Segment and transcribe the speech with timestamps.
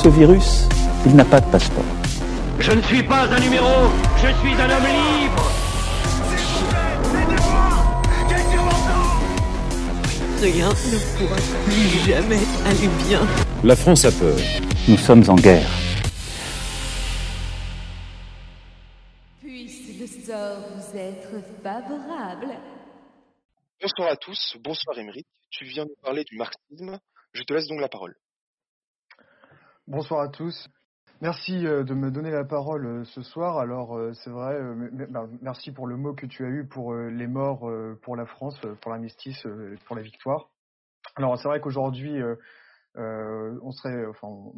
[0.00, 0.68] Ce virus,
[1.06, 1.82] il n'a pas de passeport.
[2.60, 5.50] Je ne suis pas un numéro, je suis un homme libre
[10.40, 13.26] Rien ne pourra plus jamais aller bien.
[13.64, 14.36] La France a peur.
[14.86, 15.68] Nous sommes en guerre.
[19.40, 22.54] Puisse le sort vous être favorable.
[23.82, 25.26] Bonsoir à tous, bonsoir Émeric.
[25.50, 27.00] Tu viens nous parler du marxisme.
[27.32, 28.14] Je te laisse donc la parole.
[29.88, 30.68] Bonsoir à tous.
[31.22, 33.56] Merci de me donner la parole ce soir.
[33.56, 34.60] Alors c'est vrai,
[35.40, 37.66] merci pour le mot que tu as eu pour les morts
[38.02, 39.46] pour la France, pour l'armistice,
[39.86, 40.50] pour la victoire.
[41.16, 42.20] Alors c'est vrai qu'aujourd'hui,
[42.96, 43.70] on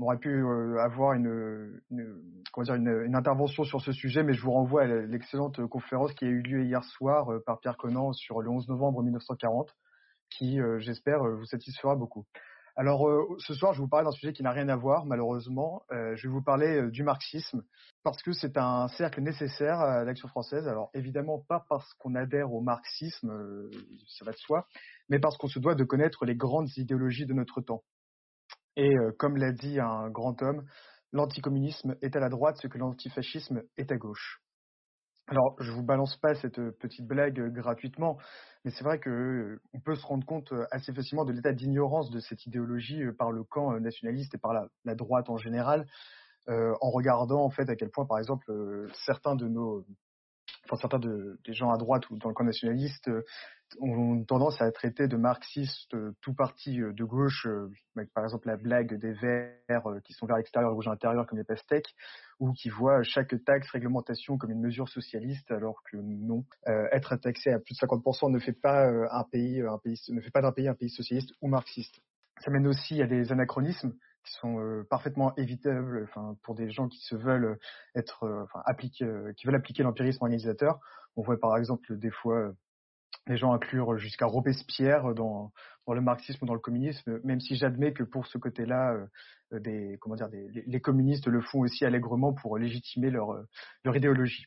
[0.00, 0.44] aurait pu
[0.80, 6.24] avoir une, une, intervention sur ce sujet, mais je vous renvoie à l'excellente conférence qui
[6.24, 9.72] a eu lieu hier soir par Pierre Conan sur le 11 novembre 1940,
[10.28, 12.26] qui, j'espère, vous satisfera beaucoup.
[12.76, 15.04] Alors euh, ce soir, je vais vous parler d'un sujet qui n'a rien à voir,
[15.04, 15.82] malheureusement.
[15.90, 17.62] Euh, je vais vous parler euh, du marxisme
[18.02, 20.66] parce que c'est un cercle nécessaire à l'action française.
[20.68, 23.30] Alors évidemment pas parce qu'on adhère au marxisme,
[24.08, 24.66] ça va de soi,
[25.08, 27.82] mais parce qu'on se doit de connaître les grandes idéologies de notre temps.
[28.76, 30.64] Et comme l'a dit un grand homme,
[31.12, 34.40] l'anticommunisme est à la droite ce que l'antifascisme est à gauche.
[35.30, 38.18] Alors, je vous balance pas cette petite blague gratuitement,
[38.64, 42.18] mais c'est vrai que on peut se rendre compte assez facilement de l'état d'ignorance de
[42.18, 45.86] cette idéologie par le camp nationaliste et par la, droite en général,
[46.48, 48.52] euh, en regardant en fait à quel point, par exemple,
[49.06, 49.84] certains de nos,
[50.64, 53.08] enfin certains de, des gens à droite ou dans le camp nationaliste
[53.80, 57.46] ont tendance à traiter de marxistes tout parti de gauche,
[57.96, 61.26] avec par exemple la blague des verts qui sont vers l'extérieur et rouge à l'intérieur
[61.26, 61.94] comme les pastèques,
[62.40, 66.44] ou qui voient chaque taxe, réglementation comme une mesure socialiste, alors que non.
[66.68, 70.20] Euh, être taxé à plus de 50% ne fait pas un pays, un pays, ne
[70.20, 72.00] fait pas d'un pays un pays socialiste ou marxiste.
[72.38, 73.92] Ça mène aussi à des anachronismes
[74.24, 77.58] qui sont euh, parfaitement évitables enfin, pour des gens qui se veulent
[77.94, 79.06] être euh, enfin, appliquer,
[79.36, 80.80] qui veulent appliquer l'empirisme organisateur.
[81.16, 82.54] On voit par exemple des fois
[83.26, 85.52] les gens inclure jusqu'à Robespierre dans,
[85.88, 88.94] le marxisme ou dans le communisme, même si j'admets que pour ce côté-là,
[89.52, 93.44] euh, les communistes le font aussi allègrement pour légitimer leur,
[93.84, 94.46] leur idéologie.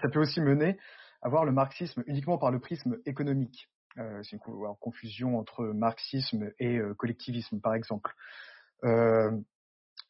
[0.00, 0.78] Ça peut aussi mener
[1.22, 3.68] à voir le marxisme uniquement par le prisme économique.
[3.98, 8.12] Euh, C'est une confusion entre marxisme et euh, collectivisme, par exemple.
[8.84, 9.30] Euh,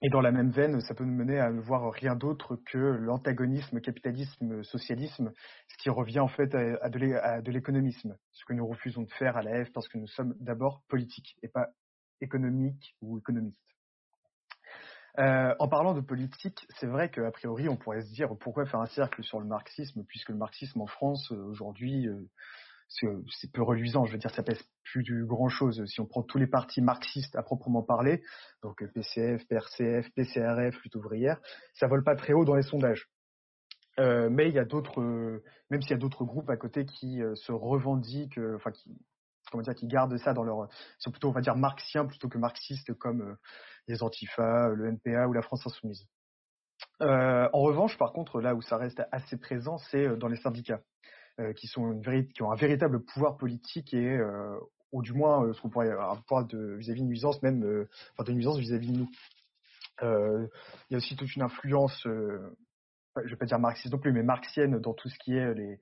[0.02, 2.78] et dans la même veine, ça peut nous mener à ne voir rien d'autre que
[2.78, 5.32] l'antagonisme capitalisme-socialisme,
[5.68, 9.42] ce qui revient en fait à, de l'économisme, ce que nous refusons de faire à
[9.42, 11.68] la F parce que nous sommes d'abord politiques et pas
[12.20, 13.60] économiques ou économistes.
[15.18, 18.80] Euh, en parlant de politique, c'est vrai qu'a priori, on pourrait se dire pourquoi faire
[18.80, 22.28] un cercle sur le marxisme, puisque le marxisme en France, aujourd'hui, euh,
[23.00, 25.84] c'est peu reluisant, je veux dire, ça pèse plus du grand chose.
[25.86, 28.22] Si on prend tous les partis marxistes à proprement parler,
[28.62, 31.40] donc PCF, PRCF, PCRF, lutte ouvrière,
[31.74, 33.08] ça vole pas très haut dans les sondages.
[34.00, 35.00] Euh, mais il y a d'autres,
[35.70, 38.98] même s'il y a d'autres groupes à côté qui euh, se revendiquent, euh, enfin qui,
[39.50, 40.68] comment dire, qui gardent ça dans leur,
[40.98, 43.36] sont plutôt on va dire marxiens plutôt que marxistes comme
[43.86, 46.06] les Antifa, le NPA ou la France insoumise.
[47.00, 50.80] en revanche, par contre, là où ça reste assez présent, c'est dans les syndicats.
[51.40, 54.56] Euh, qui, sont une qui ont un véritable pouvoir politique et euh,
[54.92, 58.32] ou du moins ce qu'on pourrait un pouvoir de vis-à-vis de nuisance même enfin de
[58.32, 59.08] nuisance vis-à-vis de nous.
[60.02, 64.22] il y a aussi toute une influence, je vais pas dire marxiste non plus, mais
[64.22, 65.80] marxienne dans tout ce qui est les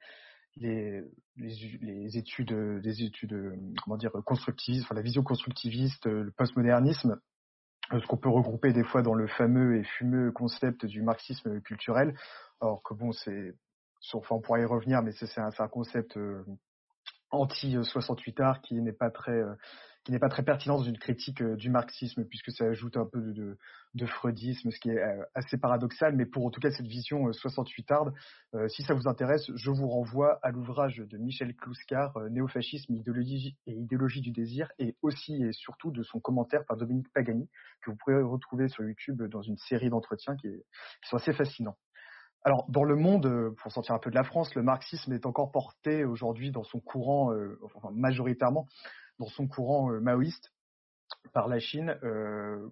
[0.57, 1.03] les,
[1.37, 3.53] les, les études, des études,
[3.85, 7.21] comment dire, constructivistes, enfin la vision constructiviste, le postmodernisme,
[7.91, 12.15] ce qu'on peut regrouper des fois dans le fameux et fumeux concept du marxisme culturel.
[12.63, 13.55] Alors que bon, c'est
[14.15, 16.45] enfin on pourrait y revenir, mais c'est un, concept euh,
[17.31, 19.55] anti 68 art qui n'est pas très, euh,
[20.05, 23.21] qui n'est pas très pertinent dans une critique du marxisme, puisque ça ajoute un peu
[23.21, 25.01] de, freudisme, ce qui est
[25.35, 28.13] assez paradoxal, mais pour en tout cas cette vision 68arde,
[28.69, 33.75] si ça vous intéresse, je vous renvoie à l'ouvrage de Michel Kluskar, Néofascisme, idéologie et
[33.75, 37.49] idéologie du désir, et aussi et surtout de son commentaire par Dominique Pagani,
[37.83, 40.49] que vous pourrez retrouver sur YouTube dans une série d'entretiens qui
[41.03, 41.77] sont assez fascinants.
[42.45, 45.27] Alors, dans le monde, euh, pour sortir un peu de la France, le marxisme est
[45.27, 48.67] encore porté aujourd'hui dans son courant, euh, enfin, majoritairement
[49.21, 50.53] dans son courant euh, maoïste
[51.33, 52.69] par la Chine, euh,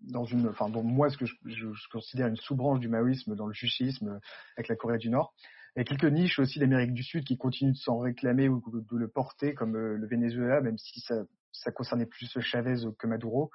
[0.00, 3.52] dans une, enfin, dans moi, ce que je, considère une sous-branche du maoïsme dans le
[3.52, 4.18] juchisme
[4.56, 5.32] avec la Corée du Nord.
[5.76, 8.62] Il y a quelques niches aussi d'Amérique du Sud qui continuent de s'en réclamer ou
[8.68, 11.14] de le porter, comme le Venezuela, même si ça,
[11.52, 13.50] ça concernait plus Chavez que Maduro,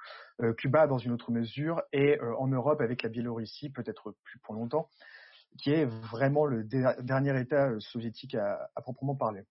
[0.56, 4.88] Cuba dans une autre mesure, et en Europe avec la Biélorussie, peut-être plus pour longtemps
[5.58, 9.42] qui est vraiment le dernier État euh, soviétique à, proprement parler.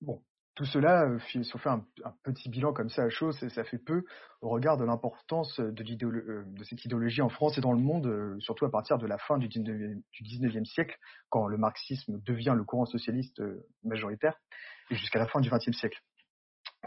[0.00, 0.22] Bon,
[0.54, 1.84] tout cela, euh, si on fait un,
[2.22, 4.04] petit bilan comme ça à chaud, ça fait peu
[4.40, 8.36] au regard de l'importance de, euh, de, cette idéologie en France et dans le monde,
[8.40, 10.96] surtout à partir de la fin du 19e, du 19e siècle,
[11.28, 13.42] quand le marxisme devient le courant socialiste
[13.84, 14.38] majoritaire,
[14.90, 16.00] et jusqu'à la fin du 20e siècle.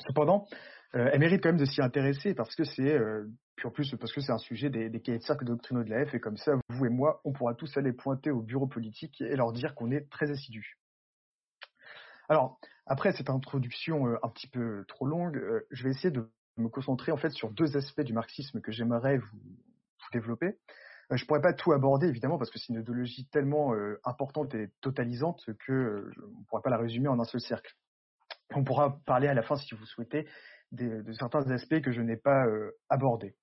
[0.07, 0.47] Cependant,
[0.95, 3.27] euh, elle mérite quand même de s'y intéresser parce que c'est, euh,
[3.63, 6.15] en plus parce que c'est un sujet des, cahiers de cercle doctrinaux de la F
[6.15, 9.35] et comme ça, vous et moi, on pourra tous aller pointer au bureau politique et
[9.35, 10.79] leur dire qu'on est très assidus.
[12.27, 15.39] Alors, après cette introduction euh, un petit peu trop longue,
[15.69, 16.27] je vais essayer de
[16.57, 19.39] me concentrer en fait sur deux aspects du marxisme que j'aimerais vous,
[20.11, 20.57] développer.
[21.11, 25.43] Je pourrais pas tout aborder évidemment parce que c'est une idéologie tellement importante et totalisante
[25.67, 27.75] que on ne pourrait pas la résumer en un seul cercle.
[28.55, 30.27] On pourra parler à la fin, si vous souhaitez,
[30.71, 33.35] de certains aspects que je n'ai pas euh, abordés.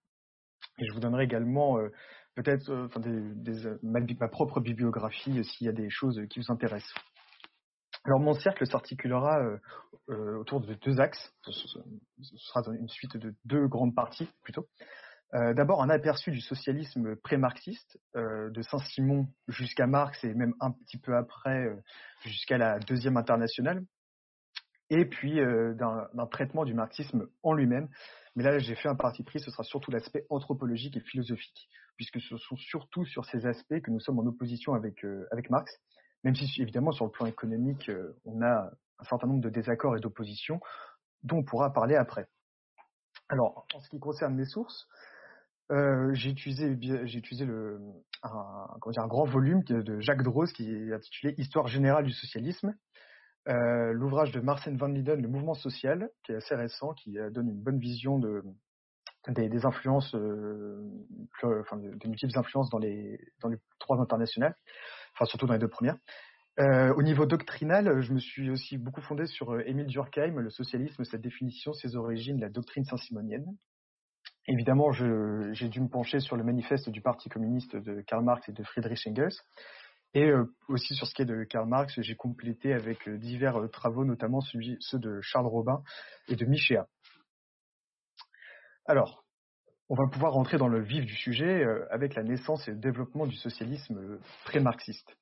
[0.78, 1.88] Et je vous donnerai également euh,
[2.34, 2.88] peut-être euh,
[3.34, 6.94] des, ma, propre bibliographie s'il y a des choses qui vous intéressent.
[8.04, 9.40] Alors mon cercle s'articulera
[10.06, 11.34] autour de deux axes.
[11.42, 11.52] Ce,
[12.36, 14.68] sera une suite de deux grandes parties plutôt.
[15.32, 21.16] D'abord, un aperçu du socialisme pré-marxiste, de Saint-Simon jusqu'à Marx et même un petit peu
[21.16, 21.66] après
[22.22, 23.82] jusqu'à la deuxième internationale
[24.90, 27.88] et puis euh, d'un traitement du marxisme en lui-même.
[28.34, 32.20] Mais là, j'ai fait un parti pris, ce sera surtout l'aspect anthropologique et philosophique, puisque
[32.20, 35.72] ce sont surtout sur ces aspects que nous sommes en opposition avec, euh, avec Marx,
[36.22, 39.96] même si évidemment sur le plan économique, euh, on a un certain nombre de désaccords
[39.96, 40.60] et d'oppositions,
[41.22, 42.26] dont on pourra parler après.
[43.28, 44.86] Alors, en ce qui concerne mes sources,
[45.68, 47.44] j'ai utilisé, j'ai utilisé
[48.22, 52.72] un, un, grand volume de Jacques Droz qui est intitulé Histoire générale du socialisme,
[53.48, 57.30] euh, l'ouvrage de Marcel Van Linden, Le mouvement social, qui est assez récent, qui euh,
[57.30, 58.42] donne une bonne vision de,
[59.28, 60.80] des, influences, euh,
[61.44, 64.56] des multiples influences dans les, dans les trois internationales,
[65.14, 65.96] enfin surtout dans les deux premières.
[66.58, 71.18] Au niveau doctrinal, je me suis aussi beaucoup fondé sur Émile Durkheim, le socialisme, sa
[71.18, 73.44] définition, ses origines, la doctrine saint-simonienne.
[74.48, 78.52] Évidemment, j'ai dû me pencher sur le manifeste du Parti communiste de Karl Marx et
[78.52, 79.34] de Friedrich Engels,
[80.14, 83.60] et euh, aussi sur ce qui est de Karl Marx, j'ai complété avec euh, divers
[83.60, 85.82] euh, travaux, notamment ceux de Charles Robin
[86.28, 86.86] et de Michéa.
[88.86, 89.24] Alors,
[89.88, 93.26] on va pouvoir rentrer dans le vif du sujet avec la naissance et le développement
[93.26, 95.16] du socialisme pré-marxiste.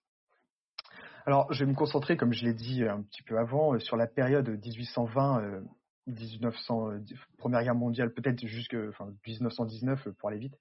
[1.27, 4.07] Alors, je vais me concentrer, comme je l'ai dit un petit peu avant, sur la
[4.07, 5.63] période 1820,
[6.07, 6.99] 1900,
[7.37, 10.57] Première Guerre mondiale, peut-être jusque enfin, 1919 pour aller vite.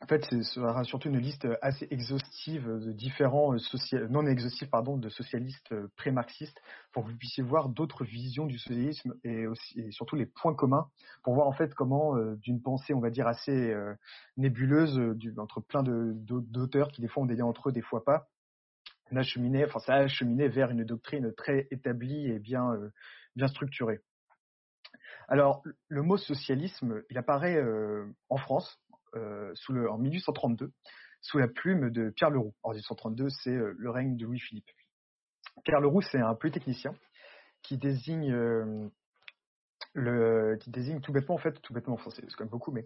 [0.00, 4.96] En fait, ce sera surtout une liste assez exhaustive de différents euh, non exhaustifs pardon,
[4.96, 6.60] de socialistes euh, pré-marxistes
[6.92, 10.54] pour que vous puissiez voir d'autres visions du socialisme et, aussi, et surtout les points
[10.54, 10.88] communs
[11.24, 13.74] pour voir en fait comment euh, d'une pensée, on va dire assez
[14.36, 15.00] nébuleuse
[15.36, 18.28] entre plein d'auteurs qui des fois ont des liens entre eux, des fois pas,
[19.10, 22.78] on a cheminé, enfin ça a cheminé vers une doctrine très établie et bien
[23.34, 24.00] bien structurée.
[25.28, 27.62] Alors, le mot socialisme, il apparaît
[28.28, 28.78] en France
[29.14, 29.54] euh,
[29.88, 30.72] en 1832
[31.20, 32.54] sous la plume de Pierre Leroux.
[32.62, 34.70] En 1832, c'est euh, le règne de Louis-Philippe.
[35.64, 36.94] Pierre Leroux, c'est un polytechnicien
[37.62, 38.88] qui désigne euh,
[39.94, 42.84] le, qui désigne tout bêtement, en fait, tout bêtement, enfin, c'est quand même beaucoup, mais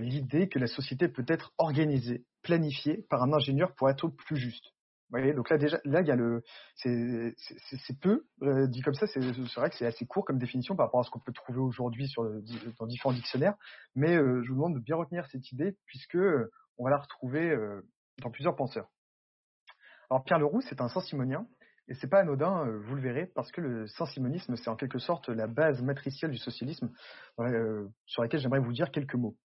[0.00, 4.72] l'idée que la société peut être organisée, planifiée par un ingénieur pour être plus juste.
[5.10, 6.42] Voyez, donc là déjà, là il y a le,
[6.76, 10.86] c'est peu euh, dit comme ça, c'est vrai que c'est assez court comme définition par
[10.86, 12.24] rapport à ce qu'on peut trouver aujourd'hui sur
[12.78, 13.54] dans différents dictionnaires,
[13.96, 16.18] mais euh, je vous demande de bien retenir cette idée puisque
[16.78, 17.82] on va la retrouver euh,
[18.22, 18.88] dans plusieurs penseurs.
[20.10, 21.44] Alors Pierre Leroux, c'est un saint-simonien
[21.88, 25.28] et c'est pas anodin, vous le verrez, parce que le saint-simonisme c'est en quelque sorte
[25.28, 26.88] la base matricielle du socialisme
[28.06, 29.36] sur laquelle j'aimerais vous dire quelques mots.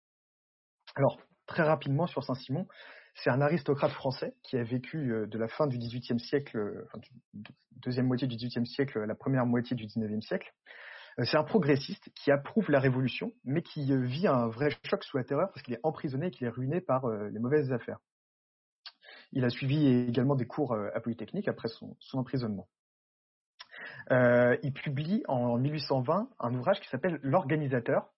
[0.96, 2.68] Alors très rapidement sur Saint-Simon,
[3.16, 6.86] c'est un aristocrate français qui a vécu euh, de la fin du XVIIIe siècle, euh,
[6.86, 7.00] enfin,
[7.72, 10.54] deuxième moitié du XVIIIe siècle à la première moitié du XIXe siècle.
[11.24, 15.24] c'est un progressiste qui approuve la révolution, mais qui vit un vrai choc sous la
[15.24, 18.00] terreur parce qu'il est emprisonné et qu'il est ruiné par les mauvaises affaires.
[19.32, 22.68] Il a suivi également des cours à Polytechnique après son, son emprisonnement.
[24.12, 28.10] Euh, il publie en 1820 un ouvrage qui s'appelle L'organisateur.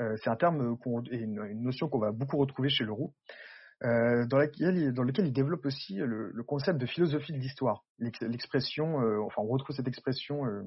[0.00, 0.76] Euh, c'est un terme
[1.10, 3.12] et une, notion qu'on va beaucoup retrouver chez Leroux,
[3.84, 7.84] euh, dans, lequel il développe aussi le, le concept de philosophie de l'histoire.
[7.98, 10.62] L'expression, euh, enfin, on retrouve cette expression euh,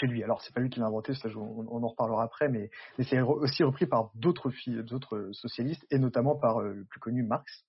[0.00, 0.22] chez lui.
[0.22, 2.70] Alors, c'est pas lui qui l'a inventé, on, en reparlera après, mais,
[3.02, 4.50] c'est aussi repris par d'autres
[5.32, 7.64] socialistes et notamment par le plus connu Marx.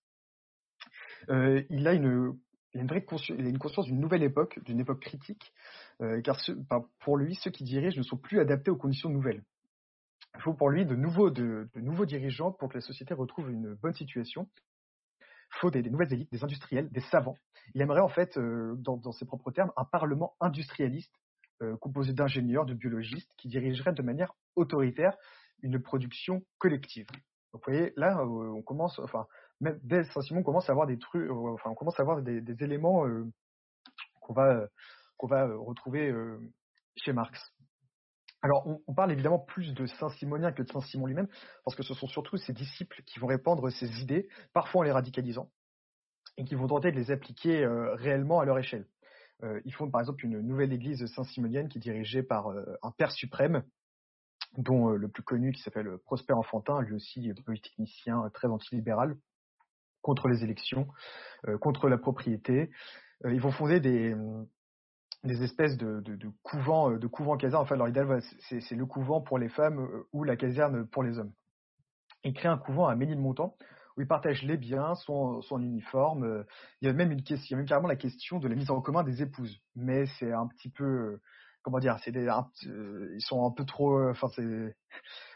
[1.29, 2.37] il a une
[2.73, 5.53] une vraie conscience, il a une conscience d'une nouvelle époque, d'une époque critique,
[6.01, 6.51] euh, car ce,
[6.99, 9.43] pour lui, ceux qui dirigent ne sont plus adaptés aux conditions nouvelles.
[10.35, 13.75] Il faut pour lui de nouveaux, de, nouveaux dirigeants pour que la société retrouve une
[13.75, 14.47] bonne situation.
[15.19, 17.37] Il faut des, nouvelles élites, des industriels, des savants.
[17.75, 21.13] Il aimerait en fait, euh, dans, ses propres termes, un parlement industrialiste
[21.61, 25.15] euh, composé d'ingénieurs, de biologistes, qui dirigerait de manière autoritaire
[25.61, 27.07] une production collective.
[27.53, 29.27] Donc vous voyez, là, euh, on commence, enfin,
[29.61, 32.63] même dès Saint-Simon, on commence à avoir des trucs, enfin, on commence à avoir des,
[32.63, 33.05] éléments
[34.19, 34.67] qu'on va
[35.19, 36.11] retrouver
[36.97, 37.53] chez Marx.
[38.43, 41.29] Alors, on, parle évidemment plus de Saint-Simonien que de Saint-Simon lui-même,
[41.63, 44.91] parce que ce sont surtout ses disciples qui vont répandre ces idées, parfois en les
[44.91, 45.49] radicalisant,
[46.35, 48.85] et qui vont tenter de les appliquer euh, réellement à leur échelle.
[49.43, 52.91] Euh, ils fondent par exemple une nouvelle église saint-simonienne qui est dirigée par euh, un
[52.91, 53.63] père suprême,
[54.57, 59.17] dont le plus connu qui s'appelle Prosper Enfantin, lui aussi polytechnicien très antilibéral,
[60.01, 60.87] contre les élections,
[61.59, 62.69] contre la propriété.
[63.23, 64.13] ils vont fonder des,
[65.23, 66.03] des espèces de,
[66.43, 67.63] couvents, de couvents casernes.
[67.63, 71.31] Enfin, leur idéal, c'est le couvent pour les femmes ou la caserne pour les hommes.
[72.23, 73.55] Ils créent un couvent à Ménilmontant
[73.95, 76.45] où ils partagent les biens, son, uniforme.
[76.81, 78.55] Il y a même une question, il y a même carrément la question de la
[78.55, 79.61] mise en commun des épouses.
[79.75, 81.19] Mais c'est un petit peu,
[81.61, 84.75] comment dire, ils sont un peu trop, enfin c'est, ils,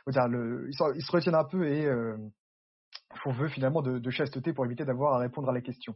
[0.07, 2.17] ils, se retiennent un peu et euh,
[3.21, 5.95] font vœu finalement de chasteté pour éviter d'avoir à répondre à la question.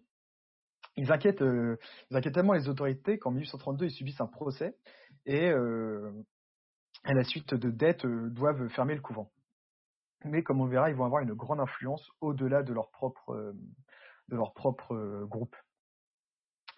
[0.97, 1.77] Ils inquiètent, euh,
[2.09, 4.75] ils inquiètent tellement les autorités qu'en 1832 ils subissent un procès
[5.25, 6.11] et euh,
[7.03, 9.31] à la suite de dettes euh, doivent fermer le couvent.
[10.25, 13.55] Mais comme on verra, ils vont avoir une grande influence au-delà de leur propre
[14.27, 15.55] de leur propre groupe.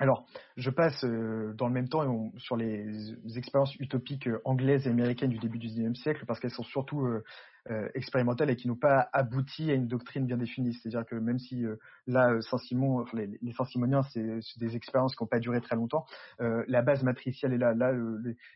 [0.04, 0.26] Alors,
[0.58, 5.40] je passe euh, dans le même temps sur les, expériences utopiques anglaises et américaines du
[5.40, 7.24] début du XIXe siècle, parce qu'elles sont surtout euh,
[7.70, 10.74] euh, expérimentales et qui n'ont pas abouti à une doctrine bien définie.
[10.74, 11.64] C'est-à-dire que même si
[12.06, 16.06] là, Saint-Simon, les, Saint-Simoniens, c'est des expériences qui n'ont pas duré très longtemps,
[16.40, 17.74] la base matricielle est là.
[17.74, 17.94] Là,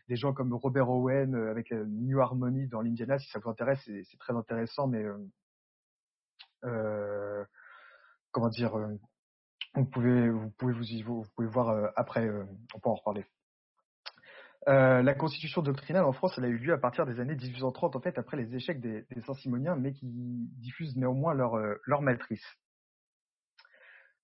[0.06, 4.18] des gens comme Robert Owen avec New Harmony dans l'Indiana, si ça vous intéresse, c'est
[4.18, 5.02] très intéressant, mais
[8.32, 8.76] comment dire
[9.74, 12.44] vous pouvez, vous pouvez voir euh, après, euh,
[12.74, 13.24] on peut en reparler.
[14.66, 17.96] Euh, la constitution doctrinale en France, elle a eu lieu à partir des années 1830,
[17.96, 20.06] en fait, après les échecs des, des Saint-Simoniens, mais qui
[20.58, 21.56] diffusent néanmoins leur,
[21.86, 22.44] leur matrice.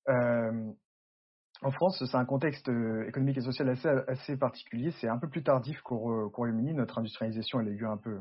[0.06, 2.68] En France, c'est un contexte
[3.06, 4.90] économique et social assez, assez particulier.
[5.00, 6.74] C'est un peu plus tardif qu'au Royaume-Uni.
[6.74, 8.18] Notre industrialisation, elle a eu lieu un peu,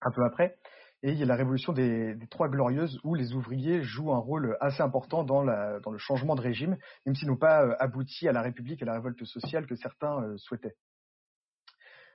[0.00, 0.56] un peu après.
[1.02, 4.56] Et il y a la révolution des, Trois Glorieuses où les ouvriers jouent un rôle
[4.60, 8.42] assez important dans, le changement de régime, même s'ils n'ont pas euh, abouti à la
[8.42, 10.74] République et à la révolte sociale que certains euh, souhaitaient.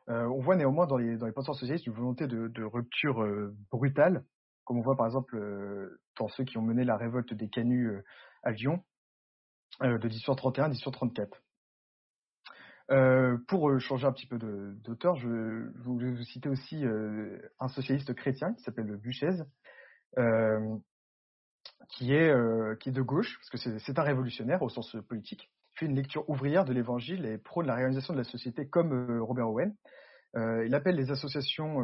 [0.09, 3.23] Euh, on voit néanmoins dans les, penseurs socialistes une volonté de, rupture
[3.71, 4.25] brutale,
[4.65, 5.37] comme on voit par exemple
[6.17, 8.03] dans ceux qui ont mené la révolte des canuts
[8.43, 8.83] à Lyon
[9.79, 11.27] de 1831-1834.
[12.89, 15.27] Euh, pour euh, changer un petit peu d'auteur, je,
[15.83, 19.31] voulais vous citer aussi euh, un socialiste chrétien qui s'appelle Buchez,
[21.89, 22.33] qui est
[22.79, 25.49] qui est de gauche, parce que c'est un révolutionnaire au sens politique.
[25.75, 29.49] Fait une lecture ouvrière de l'Évangile et prône la réalisation de la société comme Robert
[29.49, 29.75] Owen.
[30.35, 31.77] il appelle les associations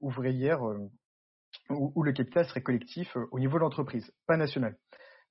[0.00, 0.62] ouvrières
[1.70, 4.76] où, le capital serait collectif au niveau de l'entreprise, pas national.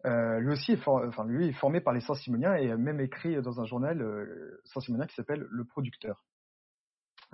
[0.08, 3.42] Euh, lui aussi est, for lui est formé par les Saint-Simoniens et a même écrit
[3.42, 6.24] dans un journal euh, Saint-Simonien qui s'appelle Le Producteur.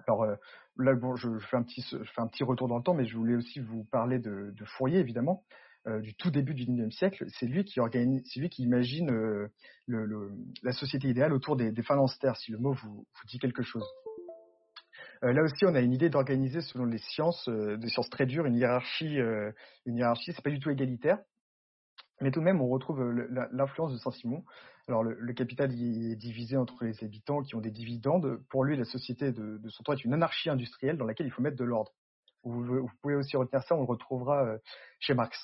[0.07, 0.35] Alors euh,
[0.77, 3.83] là, bon, je, fais un petit, retour dans le temps, mais je voulais aussi vous
[3.85, 5.43] parler de, Fourier, évidemment,
[5.87, 7.25] euh, du tout début du XIXe siècle.
[7.39, 7.79] C'est lui qui
[8.49, 9.49] qui imagine euh,
[10.63, 11.83] la société idéale autour des, des
[12.35, 13.85] si le mot vous, dit quelque chose.
[15.23, 18.45] Euh, là aussi, on a une idée d'organiser selon les sciences, des sciences très dures,
[18.45, 19.19] une hiérarchie,
[19.85, 21.19] une hiérarchie, c'est pas du tout égalitaire.
[22.23, 23.03] Mais tout de même, on retrouve
[23.51, 24.45] l'influence de Saint-Simon.
[24.87, 28.41] Alors, le, capital est divisé entre les habitants qui ont des dividendes.
[28.49, 31.41] Pour lui, la société de, son temps est une anarchie industrielle dans laquelle il faut
[31.41, 31.91] mettre de l'ordre.
[32.45, 34.57] Vous, pouvez aussi retenir ça, on le retrouvera euh,
[35.01, 35.37] chez Marx.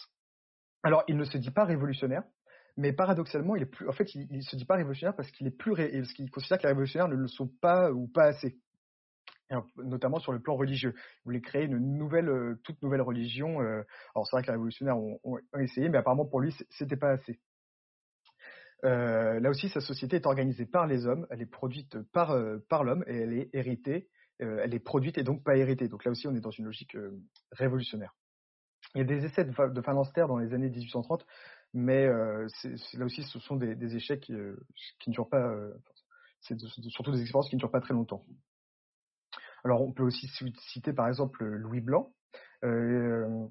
[0.81, 2.23] Alors, il ne se dit pas révolutionnaire,
[2.77, 5.47] mais paradoxalement, il est plus, en fait, il, il se dit pas révolutionnaire parce qu'il
[5.47, 8.27] est plus, ré, parce qu'il considère que les révolutionnaires ne le sont pas ou pas
[8.27, 8.57] assez.
[9.77, 10.93] Notamment sur le plan religieux.
[10.95, 13.59] Il voulait créer une nouvelle, toute nouvelle religion.
[13.59, 17.39] alors c'est vrai que les révolutionnaires ont, essayé, mais apparemment pour lui, c'était pas assez.
[18.83, 22.33] là aussi, sa société est organisée par les hommes, elle est produite par,
[22.83, 25.87] l'homme et elle est héritée, elle est produite et donc pas héritée.
[25.87, 26.95] Donc là aussi, on est dans une logique
[27.51, 28.15] révolutionnaire.
[28.95, 31.25] Il y a des essais de, de dans les années 1830,
[31.73, 34.33] mais là aussi, ce sont des, des échecs qui,
[34.99, 35.55] qui, ne durent pas.
[36.41, 36.57] c'est
[36.89, 38.25] surtout des expériences qui ne durent pas très longtemps.
[39.63, 42.11] Alors, on peut aussi citer par exemple Louis Blanc,
[42.63, 43.47] euh,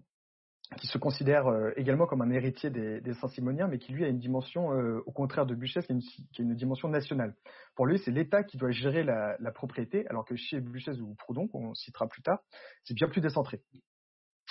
[0.77, 1.47] qui se considère
[1.77, 4.69] également comme un héritier des, Saint-Simoniens, mais qui lui a une dimension,
[5.07, 7.35] au contraire de Buchez, qui, est une dimension nationale.
[7.75, 11.49] Pour lui, c'est l'État qui doit gérer la, propriété, alors que chez Buchez ou Proudhon,
[11.49, 12.41] qu'on citera plus tard,
[12.85, 13.63] c'est bien plus décentré.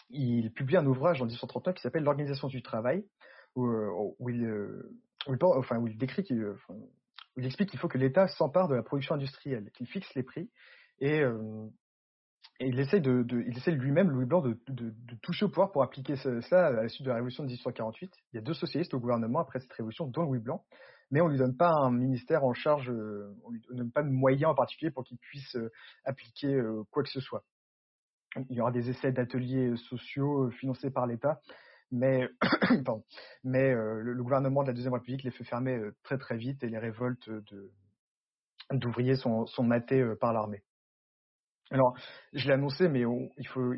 [0.09, 3.05] Il publie un ouvrage en 1839 qui s'appelle L'organisation du travail,
[3.55, 4.49] où, il,
[7.37, 10.49] il explique qu'il faut que l'État s'empare de la production industrielle, qu'il fixe les prix
[10.99, 11.23] et,
[12.59, 16.67] il essaie de, il essaie lui-même, Louis Blanc, de, toucher au pouvoir pour appliquer cela
[16.67, 18.11] à la suite de la révolution de 1848.
[18.33, 20.65] Il y a deux socialistes au gouvernement après cette révolution, dont Louis Blanc,
[21.11, 24.51] mais on lui donne pas un ministère en charge, on lui donne pas de moyens
[24.51, 25.55] en particulier pour qu'il puisse
[26.03, 26.59] appliquer
[26.91, 27.43] quoi que ce soit.
[28.49, 31.39] Il y aura des essais d'ateliers sociaux financés par l'État,
[31.91, 32.27] mais,
[33.43, 36.79] mais le, gouvernement de la Deuxième République les fait fermer très très vite et les
[36.79, 37.29] révoltes
[38.71, 40.63] d'ouvriers sont, matés par l'armée.
[41.69, 41.97] Alors,
[42.33, 43.01] je l'ai annoncé, mais
[43.37, 43.73] il faut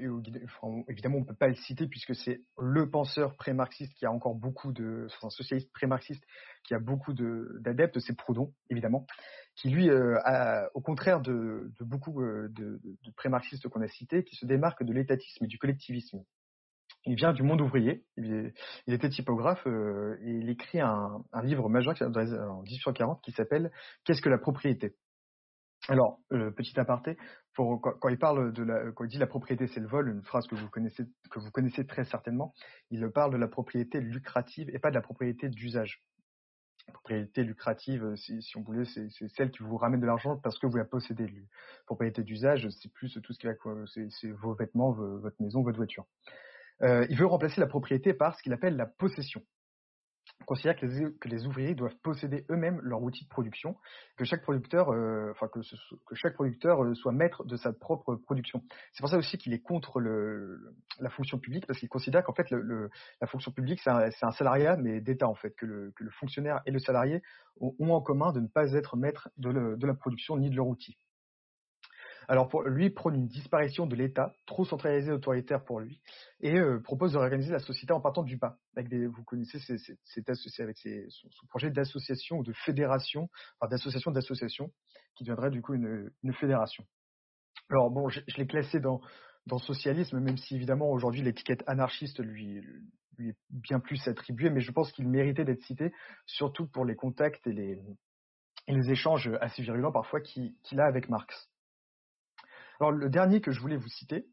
[0.88, 4.72] évidemment on peut pas le citer puisque c'est le penseur pré-marxiste qui a encore beaucoup
[4.72, 6.24] de, enfin, socialiste pré-marxiste
[6.63, 9.08] qui a beaucoup d'adeptes, c'est Proudhon évidemment,
[9.55, 14.24] qui lui, euh, a, au contraire de, beaucoup de, de, de pré-marxistes qu'on a cités,
[14.24, 16.24] qui se démarque de l'étatisme et du collectivisme.
[17.05, 18.03] Il vient du monde ouvrier.
[18.17, 18.53] Il,
[18.88, 23.72] était typographe euh, et il écrit un, un livre majeur en 1840 qui s'appelle
[24.03, 24.96] Qu'est-ce que la propriété?
[25.89, 27.17] Alors, euh, petit aparté,
[27.55, 30.55] quand, il parle de quand il dit la propriété c'est le vol, une phrase que
[30.55, 32.53] vous connaissez, très certainement,
[32.91, 36.03] il parle de la propriété lucrative et pas de la propriété d'usage.
[36.87, 40.59] La propriété lucrative, si, si on voulait, c'est celle qui vous ramène de l'argent parce
[40.59, 41.25] que vous la possédez.
[41.25, 41.42] La
[41.87, 43.53] propriété d'usage, c'est plus tout ce qui va,
[43.87, 46.05] c'est vos vêtements, votre maison, votre voiture.
[46.83, 49.44] Euh, il veut remplacer la propriété par ce qu'il appelle la possession.
[50.46, 53.75] Considère que les, ouvriers doivent posséder eux-mêmes leur outil de production,
[54.18, 55.59] que chaque producteur, euh, enfin que,
[56.15, 58.63] chaque producteur euh, soit maître de sa propre production.
[58.94, 62.50] C'est pour ça aussi qu'il est contre la fonction publique, parce qu'il considère qu'en fait
[62.51, 66.79] la fonction publique c'est un, salariat mais d'État en fait, que le, fonctionnaire et le
[66.79, 67.22] salarié
[67.59, 70.55] ont, ont, en commun de ne pas être maître de, de la production ni de
[70.55, 70.98] leur outil.
[72.29, 76.00] Alors pour lui, prône une disparition de l'État, trop centralisé et autoritaire pour lui,
[76.42, 78.59] et euh, propose de réorganiser la société en partant du bas.
[78.75, 79.57] Avec des, vous connaissez,
[80.03, 84.72] c'est associé avec ses, son, projet d'association ou de fédération, enfin d'association d'association,
[85.15, 86.85] qui deviendrait du coup une, fédération.
[87.72, 89.01] Alors bon, je, l'ai classé dans,
[89.57, 92.61] socialisme, même si évidemment aujourd'hui l'étiquette anarchiste lui,
[93.18, 95.92] est bien plus attribuée, mais je pense qu'il méritait d'être cité,
[96.27, 97.81] surtout pour les contacts et les,
[98.68, 101.50] et les échanges assez virulents parfois qu'il qu a avec Marx.
[102.79, 104.25] Alors le dernier que je voulais vous citer,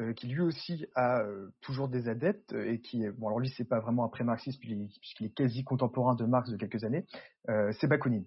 [0.00, 3.64] euh, qui lui aussi a euh, toujours des adeptes et qui, bon alors lui c'est
[3.64, 7.06] pas vraiment un pré-marxiste puisqu'il est quasi contemporain de Marx de quelques années,
[7.48, 8.26] euh, c'est Bakounine.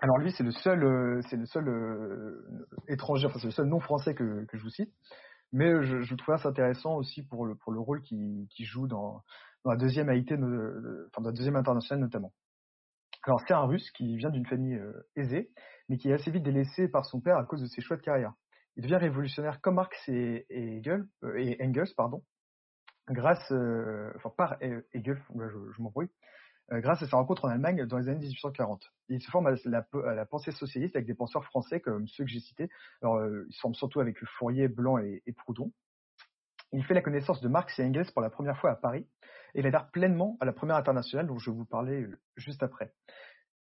[0.00, 3.66] Alors lui c'est le seul, euh, c'est le seul euh, étranger, enfin c'est le seul
[3.66, 4.92] non français que, je vous cite,
[5.52, 8.86] mais je, je trouve ça intéressant aussi pour le pour le rôle qu'il qui joue
[8.86, 9.22] dans,
[9.64, 12.32] dans la deuxième AIT, enfin dans la deuxième internationale notamment.
[13.24, 14.80] Alors c'est un Russe qui vient d'une famille
[15.16, 15.50] aisée,
[15.88, 18.02] mais qui est assez vite délaissé par son père à cause de ses choix de
[18.02, 18.32] carrière
[18.76, 22.22] il devient révolutionnaire comme Marx et, euh, Engels, pardon,
[23.08, 26.10] grâce, euh, enfin par Hegel, je, m'embrouille,
[26.72, 28.82] euh, grâce à sa rencontre en Allemagne dans les années 1840.
[29.08, 32.40] il se forme à la, pensée socialiste avec des penseurs français comme ceux que j'ai
[32.40, 32.70] cités.
[33.02, 35.72] Alors, il se forme surtout avec Fourier, Blanc et, Proudhon.
[36.72, 39.06] Il fait la connaissance de Marx et Engels pour la première fois à Paris
[39.54, 42.06] et il adhère pleinement à la première internationale dont je vais vous parler
[42.36, 42.94] juste après.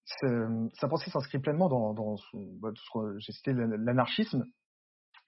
[0.05, 2.15] Sa pensée s'inscrit pleinement dans,
[2.59, 2.71] bah,
[3.17, 4.45] j'ai cité l'anarchisme,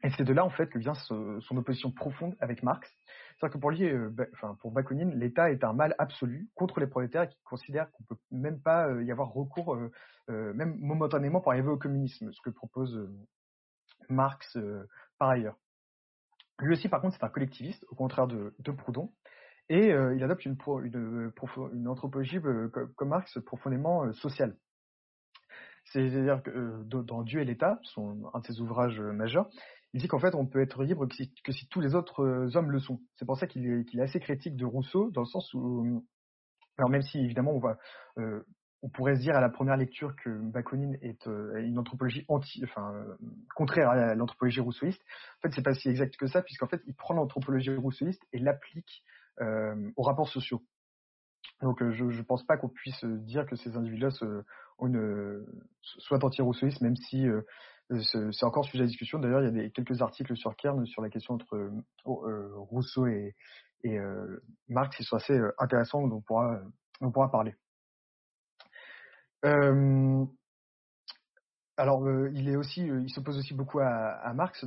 [0.03, 2.87] et c'est de là, en fait, que vient son opposition profonde avec Marx.
[3.37, 6.87] C'est-à-dire que pour lui, euh, enfin, pour Bakounine, l'État est un mal absolu contre les
[6.87, 11.39] prolétaires et qui considère qu'on peut même pas euh, y avoir recours, euh, même momentanément,
[11.39, 13.09] pour arriver au communisme, ce que propose
[14.09, 14.57] Marx
[15.17, 15.57] par ailleurs.
[16.59, 19.13] Lui aussi, par contre, c'est un collectiviste, au contraire de, Proudhon,
[19.69, 20.57] et il adopte une,
[21.87, 22.39] anthropologie
[22.95, 24.55] comme Marx profondément sociale.
[25.85, 29.49] C'est-à-dire que dans Dieu et l'État, un de ses ouvrages majeurs,
[29.97, 32.69] il dit qu'en fait, on peut être libre que si, tous les autres euh, hommes
[32.69, 33.01] le sont.
[33.15, 36.05] C'est pour ça qu'il est, assez critique de Rousseau, dans le sens où,
[36.77, 37.59] alors même si évidemment
[38.19, 38.43] euh,
[38.83, 42.93] on pourrait se dire à la première lecture que Bakounine est une anthropologie anti, enfin
[43.55, 45.01] contraire à l'anthropologie rousseauiste.
[45.39, 48.37] En fait, c'est pas si exact que ça, puisqu'en fait, il prend l'anthropologie rousseauiste et
[48.37, 49.03] l'applique
[49.41, 50.61] aux rapports sociaux.
[51.63, 57.25] Donc, je ne pense pas qu'on puisse dire que ces individus-là soient anti-rousseauistes, même si
[57.89, 59.19] c'est encore sujet à discussion.
[59.19, 61.71] D'ailleurs, il y a quelques articles sur Kern sur la question entre
[62.03, 63.35] Rousseau et,
[63.83, 63.97] et
[64.69, 66.23] Marx qui sont assez intéressants, dont
[66.99, 67.53] on pourra, parler.
[69.45, 70.25] Euh,
[71.77, 74.65] alors, euh, il est aussi, euh, il s'oppose aussi beaucoup à, Marx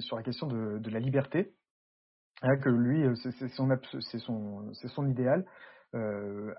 [0.00, 1.52] sur la question de, la liberté,
[2.62, 3.48] que lui, c'est
[4.18, 5.44] son, son idéal,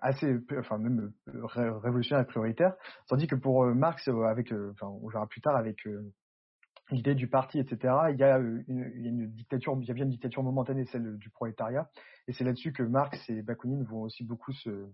[0.01, 2.75] assez, enfin même révolutionnaire et prioritaire,
[3.07, 5.85] tandis que pour Marx, avec, enfin, on verra plus tard avec
[6.91, 7.93] l'idée du parti, etc.
[8.11, 11.89] Il y a une, dictature, il y a bien une dictature momentanée, celle du prolétariat,
[12.27, 14.87] et c'est là-dessus que Marx et Bakounine vont aussi beaucoup se,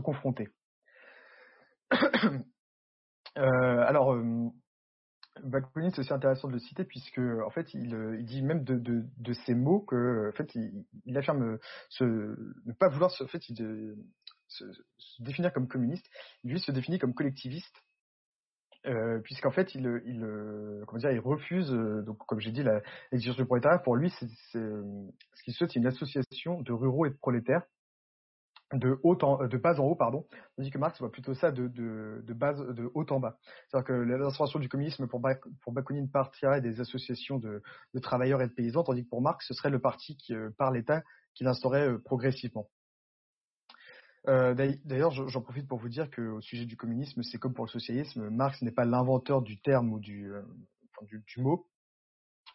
[0.00, 0.48] confronter.
[3.36, 4.48] Euh, alors, euh,
[5.42, 8.78] Bakounine, c'est aussi intéressant de le citer puisque, en fait, il, euh, dit même de,
[8.78, 13.24] de, ces mots que, en fait, il, affirme se, ne pas vouloir se,
[15.18, 16.06] définir comme communiste.
[16.44, 17.74] Lui se définit comme collectiviste.
[18.86, 19.88] Euh, puisqu'en fait, il,
[21.18, 22.62] refuse, donc comme j'ai dit,
[23.10, 23.78] l'exigence du prolétariat.
[23.78, 24.24] Pour lui, ce
[25.42, 27.62] qu'il souhaite, c'est une association de ruraux et de prolétaires
[28.72, 32.34] de en, bas en haut, pardon, tandis que Marx voit plutôt ça de, de, de
[32.34, 33.36] base, de haut en bas.
[33.68, 35.20] C'est-à-dire que l'instauration du communisme pour,
[35.62, 39.46] pour Bakounine partirait des associations de, de, travailleurs et de paysans, tandis que pour Marx,
[39.46, 41.02] ce serait le parti qui, euh, par l'État
[41.34, 42.68] qui l'instaurait euh, progressivement.
[44.26, 47.70] Euh, D'ailleurs, j'en profite pour vous dire qu'au sujet du communisme, c'est comme pour le
[47.70, 50.32] socialisme, Marx n'est pas l'inventeur du terme ou du,
[51.02, 51.68] du, mot.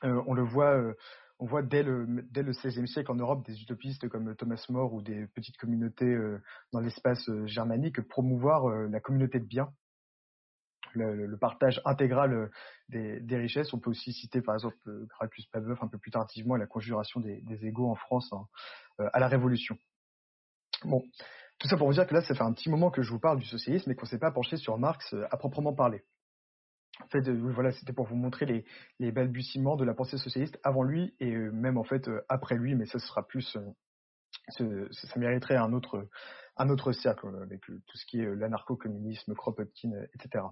[0.02, 0.82] On le voit
[1.40, 5.26] on voit dès le, XVIe siècle en Europe des utopistes comme Thomas More ou des
[5.28, 6.42] petites communautés euh,
[6.74, 9.72] dans l'espace euh, germanique promouvoir euh, la communauté de biens,
[10.94, 12.50] le, partage intégral
[12.90, 13.74] des, richesses.
[13.74, 17.22] On peut aussi citer par exemple Gracchus Pavlov un peu plus tardivement et la conjuration
[17.22, 18.48] des, des égaux en France hein,
[19.14, 19.78] à la Révolution.
[20.84, 21.04] Bon,
[21.58, 23.20] tout ça pour vous dire que là, ça fait un petit moment que je vous
[23.20, 26.04] parle du socialisme et qu'on ne s'est pas penché sur Marx à proprement parler.
[27.04, 28.46] En fait, euh, voilà, c'était pour vous montrer
[29.00, 32.56] les, balbutiements de la pensée socialiste avant lui et euh, même en fait euh, après
[32.56, 33.58] lui, mais ça sera plus,
[34.50, 36.08] ça mériterait un autre,
[36.58, 40.46] un autre cercle avec tout ce qui est l'anarcho-communisme, Kropotkin, etc.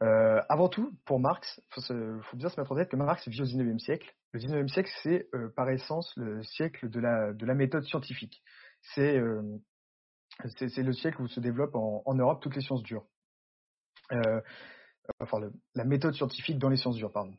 [0.00, 3.40] Avant tout, pour Marx, il faut, faut, bien se mettre en tête que Marx vit
[3.40, 4.14] au XIXe siècle.
[4.32, 8.42] Le XIXe siècle, c'est par essence le siècle de la, de la méthode scientifique.
[8.94, 13.06] C'est le siècle où se développent en, Europe toutes les sciences dures.
[15.20, 15.38] Enfin
[15.74, 17.34] la méthode scientifique dans les sciences dures, pardon.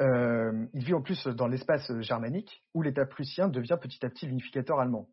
[0.00, 4.26] Euh, il vit en plus dans l'espace germanique où l'État prussien devient petit à petit
[4.26, 5.08] l'unificateur allemand.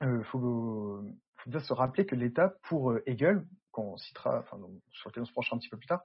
[0.00, 1.02] Il euh, faut,
[1.46, 4.44] bien se rappeler que l'État, pour euh, Hegel, qu'on citera,
[4.92, 6.04] sur lequel on se penchera un petit peu plus tard,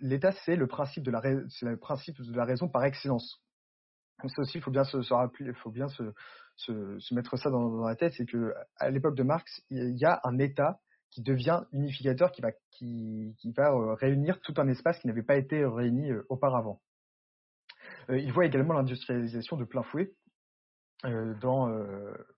[0.00, 3.40] l'État c'est le principe de la, raison par excellence.
[4.26, 4.96] Ça aussi, il faut bien se,
[7.14, 10.20] mettre ça dans, dans la tête, c'est que à l'époque de Marx, il y a
[10.24, 10.80] un État
[11.16, 15.36] qui devient unificateur, qui va, qui, va euh, réunir tout un espace qui n'avait pas
[15.36, 16.82] été réuni euh, auparavant.
[18.10, 20.12] Euh, il voit également l'industrialisation de plein fouet
[21.04, 21.70] dans,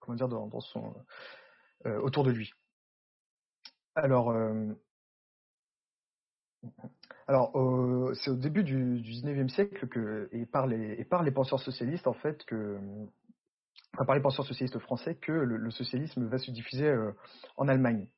[0.00, 0.94] comment dire, dans, son,
[1.84, 2.52] autour de lui.
[7.28, 11.22] Alors, euh, c'est au début du, du 19e siècle que, et par les, et par
[11.22, 12.78] les penseurs socialistes, en fait, que,
[13.94, 17.12] enfin, par les penseurs socialistes français, que le, socialisme va se diffuser euh,
[17.58, 18.08] en Allemagne.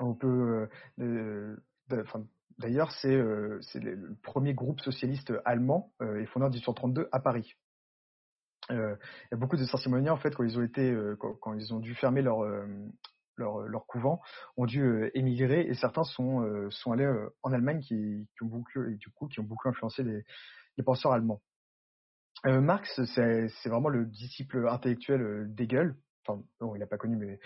[0.00, 1.56] On peut, euh,
[2.58, 7.54] d'ailleurs, c'est euh, le premier groupe socialiste allemand euh, et fondé en 1832 à Paris.
[8.70, 11.54] Euh, il y a beaucoup de Saint-Simoniens en fait quand ils ont été, euh, quand,
[11.54, 12.44] ils ont dû fermer leur
[13.36, 14.20] leur, leur couvent,
[14.58, 17.10] ont dû émigrer et certains sont allés
[17.42, 20.24] en Allemagne qui, ont beaucoup du coup qui ont beaucoup influencé les,
[20.84, 21.40] penseurs allemands.
[22.44, 25.94] Marx, c'est vraiment le disciple intellectuel d'Hegel.
[26.28, 27.38] Il n'a pas connu, mais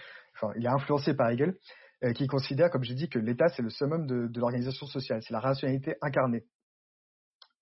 [0.56, 1.56] il a influencé par Hegel.
[2.02, 5.32] Euh, qui considère, comme j'ai dit, que l'État, c'est le summum de, l'organisation sociale, c'est
[5.32, 6.44] la rationalité incarnée.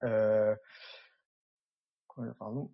[0.05, 0.55] Euh,
[2.39, 2.71] pardon.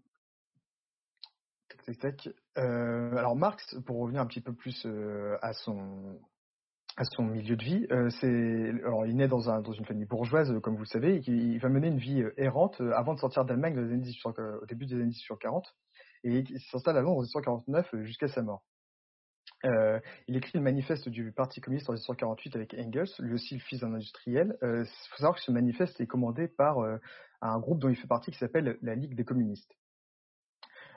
[2.58, 4.86] Euh, alors Marx, pour revenir un petit peu plus
[5.40, 6.20] à son
[6.98, 7.86] à son milieu de vie,
[8.20, 11.30] c'est alors il naît dans un dans une famille bourgeoise, comme vous le savez, et
[11.30, 15.66] il va mener une vie errante avant de sortir d'Allemagne au début des années 1840,
[16.24, 18.64] et il s'installe à Londres en 1849 jusqu'à sa mort.
[19.64, 23.60] Euh, il écrit le manifeste du Parti communiste en 1948 avec Engels, lui aussi le
[23.60, 24.56] fils d'un industriel.
[24.62, 26.98] Il euh, faut savoir que ce manifeste est commandé par euh,
[27.40, 29.74] un groupe dont il fait partie qui s'appelle la Ligue des communistes.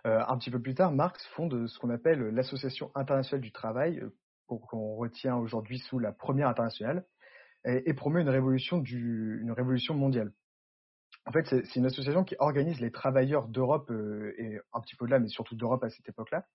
[0.03, 4.01] Un petit peu plus tard, Marx fonde ce qu'on appelle l'Association internationale du travail,
[4.47, 7.05] qu'on retient aujourd'hui sous la Première Internationale,
[7.65, 10.33] et, et promeut une révolution, une révolution mondiale.
[11.27, 13.91] En fait, c'est une association qui organise les travailleurs d'Europe
[14.39, 16.47] et un petit peu de là, mais surtout d'Europe à cette époque-là.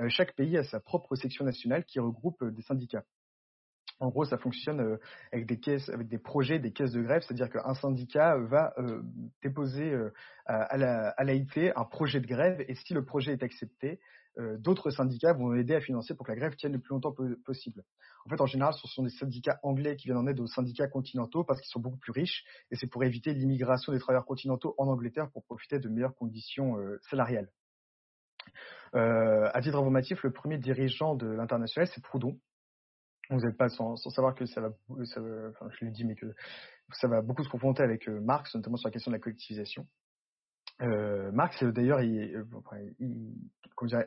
[0.00, 3.04] Euh, chaque pays a sa propre section nationale qui regroupe euh, des syndicats.
[4.00, 4.96] En gros, ça fonctionne euh,
[5.32, 8.74] avec des caisses, avec des projets, des caisses de grève, c'est-à-dire qu'un syndicat va
[9.42, 9.92] déposer
[10.46, 13.98] à l'AIT un projet de grève et si le projet est accepté,
[14.58, 17.12] d'autres syndicats vont aider à financer pour que la grève tienne le plus longtemps
[17.44, 17.82] possible.
[18.24, 20.86] En fait, en général, ce sont des syndicats anglais qui viennent en aide aux syndicats
[20.86, 24.76] continentaux parce qu'ils sont beaucoup plus riches et c'est pour éviter l'immigration des travailleurs continentaux
[24.78, 26.76] en Angleterre pour profiter de meilleures conditions
[27.10, 27.50] salariales.
[28.94, 32.38] À titre informatif, le premier dirigeant de l'international, c'est Proudhon,
[33.30, 36.34] vous n'êtes pas sans, savoir que ça va, je mais que
[36.92, 39.86] ça va beaucoup se confronter avec euh, Marx, notamment sur la question de la collectivisation.
[40.80, 42.44] Euh, Marx, d'ailleurs, il,
[43.00, 43.50] il,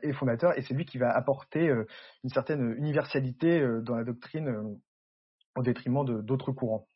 [0.04, 1.86] est fondateur et c'est lui qui va apporter euh,
[2.24, 4.80] une certaine universalité euh, dans la doctrine
[5.56, 6.88] au détriment d'autres courants.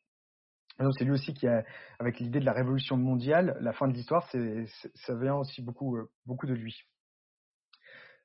[0.98, 1.62] c'est lui aussi qui a,
[1.98, 4.28] avec l'idée de la révolution mondiale, la fin de l'histoire,
[4.94, 6.86] ça vient aussi beaucoup, beaucoup de lui.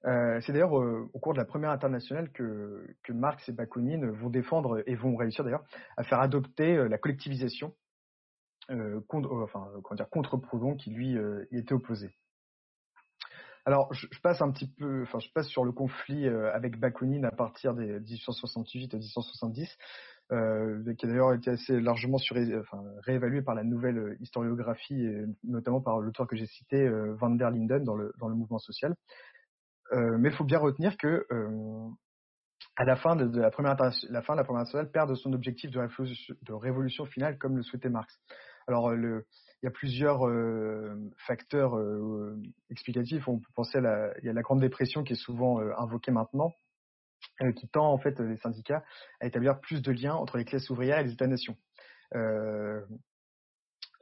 [0.05, 4.29] Euh, c'est d'ailleurs euh, au cours de la première internationale que, Marx et Bakounine vont
[4.29, 5.63] défendre et vont réussir d'ailleurs
[5.95, 7.73] à faire adopter euh, la collectivisation
[9.07, 11.17] contre, Proudhon qui lui
[11.51, 12.15] y était opposé.
[13.65, 17.31] Alors, je, passe un petit peu, enfin, je passe sur le conflit avec Bakounine à
[17.31, 19.77] partir des 1868 à 1870,
[20.31, 22.17] euh, qui a d'ailleurs été assez largement
[23.03, 25.05] réévalué par la nouvelle historiographie,
[25.43, 28.95] notamment par l'auteur que j'ai cité, Van der Linden, dans le mouvement social.
[29.93, 31.89] Euh, mais il faut bien retenir que euh,
[32.77, 35.33] à la fin de, la première la fin de la première internationale perd de son
[35.33, 38.19] objectif de révolution, finale comme le souhaitait Marx.
[38.67, 39.25] Alors le,
[39.61, 40.95] il y a plusieurs euh,
[41.27, 43.27] facteurs euh, explicatifs.
[43.27, 45.71] On peut penser à la, il y a la Grande Dépression qui est souvent euh,
[45.77, 46.51] invoquée maintenant,
[47.55, 48.83] qui tend en fait les syndicats
[49.19, 51.55] à établir plus de liens entre les classes ouvrières et les États-nations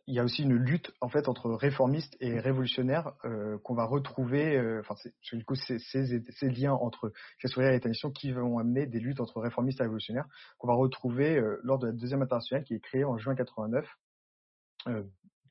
[0.09, 3.85] il y a aussi une lutte en fait entre réformistes et révolutionnaires euh, qu'on va
[3.85, 4.57] retrouver.
[4.57, 4.95] Euh, enfin,
[5.31, 9.39] du coup, ces liens entre classe ouvrière et État-nation qui vont amener des luttes entre
[9.39, 10.25] réformistes et révolutionnaires
[10.57, 13.87] qu'on va retrouver euh, lors de la deuxième internationale qui est créée en juin 89.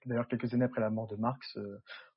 [0.06, 1.56] D'ailleurs, quelques années après la mort de Marx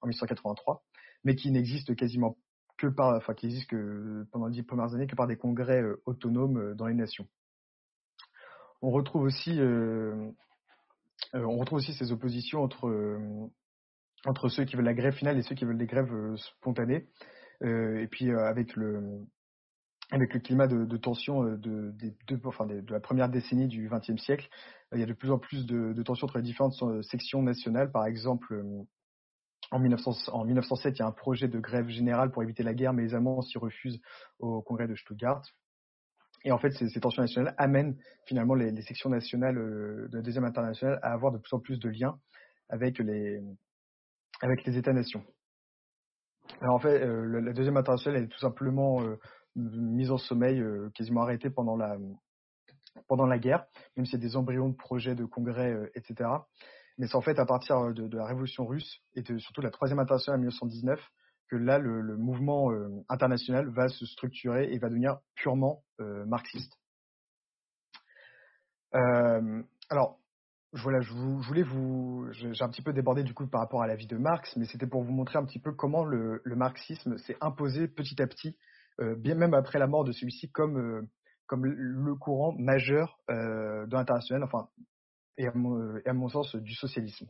[0.01, 0.83] en 1883,
[1.23, 2.37] mais qui n'existe quasiment
[2.77, 5.83] que par, enfin, qui existe que pendant les dix premières années que par des congrès
[6.05, 7.27] autonomes dans les nations.
[8.81, 9.59] On retrouve aussi
[11.35, 13.49] euh, on retrouve aussi ces oppositions entre euh,
[14.25, 17.07] entre ceux qui veulent la grève finale et ceux qui veulent des grèves euh, spontanées.
[17.61, 19.25] et puis avec le
[20.11, 21.93] avec le climat de, tension de,
[22.43, 24.49] enfin de, la première décennie du XXe siècle,
[24.93, 27.91] il y a de plus en plus de, tensions entre les différentes sections nationales.
[27.93, 28.61] Par exemple,
[29.71, 32.73] en, 1900, en 1907, il y a un projet de grève générale pour éviter la
[32.73, 34.01] guerre, mais les Allemands s'y refusent
[34.39, 35.43] au congrès de Stuttgart.
[36.43, 40.45] Et en fait, ces, tensions nationales amènent finalement les, sections nationales euh, de la deuxième
[40.45, 42.19] internationale à avoir de plus en plus de liens
[42.69, 43.41] avec les
[44.41, 45.23] avec les États-nations.
[46.61, 49.19] Alors en fait, euh, la deuxième internationale est tout simplement euh,
[49.55, 50.63] mise en sommeil,
[50.95, 51.97] quasiment arrêtée pendant la
[53.07, 56.29] pendant la guerre, même s'il y a des embryons de projets de congrès, etc.
[56.97, 59.65] Mais c'est en fait à partir de, de, la révolution russe et de, surtout de
[59.65, 60.99] la troisième internationale en 1919
[61.51, 66.73] que là, le, mouvement euh, international va se structurer et va devenir purement euh, marxiste.
[68.95, 70.17] Euh, alors,
[70.71, 73.87] voilà, je, vous, voulais vous, j'ai un petit peu débordé du coup par rapport à
[73.87, 77.17] la vie de Marx, mais c'était pour vous montrer un petit peu comment le, marxisme
[77.17, 78.57] s'est imposé petit à petit,
[79.17, 81.07] bien même après la mort de celui-ci, comme
[81.47, 84.69] comme le courant majeur de l'international, enfin,
[85.37, 87.27] et à mon sens du socialisme.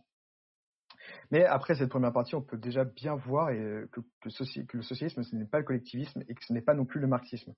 [1.31, 5.35] Mais après cette première partie, on peut déjà bien voir et, que, le socialisme, ce
[5.35, 7.53] n'est pas le collectivisme et que ce n'est pas non plus le marxisme.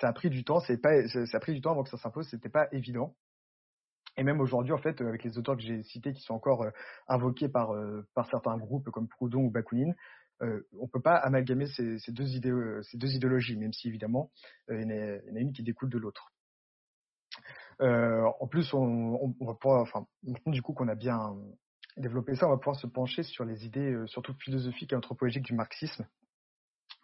[0.00, 2.48] Ça a pris du temps, ça a pris du temps avant que ça s'impose, c'était
[2.48, 3.14] pas évident.
[4.16, 6.70] Et même aujourd'hui, en fait, avec les auteurs que j'ai cités qui sont encore euh,
[7.08, 9.94] invoqués par, euh, certains groupes comme Proudhon ou Bakounine,
[10.42, 14.30] euh, on peut pas amalgamer ces, deux idéologies, même si évidemment,
[14.70, 16.32] euh, il, y en a, une qui découle de l'autre.
[17.80, 21.36] Euh, en plus, on, on, on, du coup qu'on a bien
[21.96, 25.44] développer ça, on va pouvoir se pencher sur les idées, euh, surtout philosophiques et anthropologiques
[25.44, 26.06] du marxisme.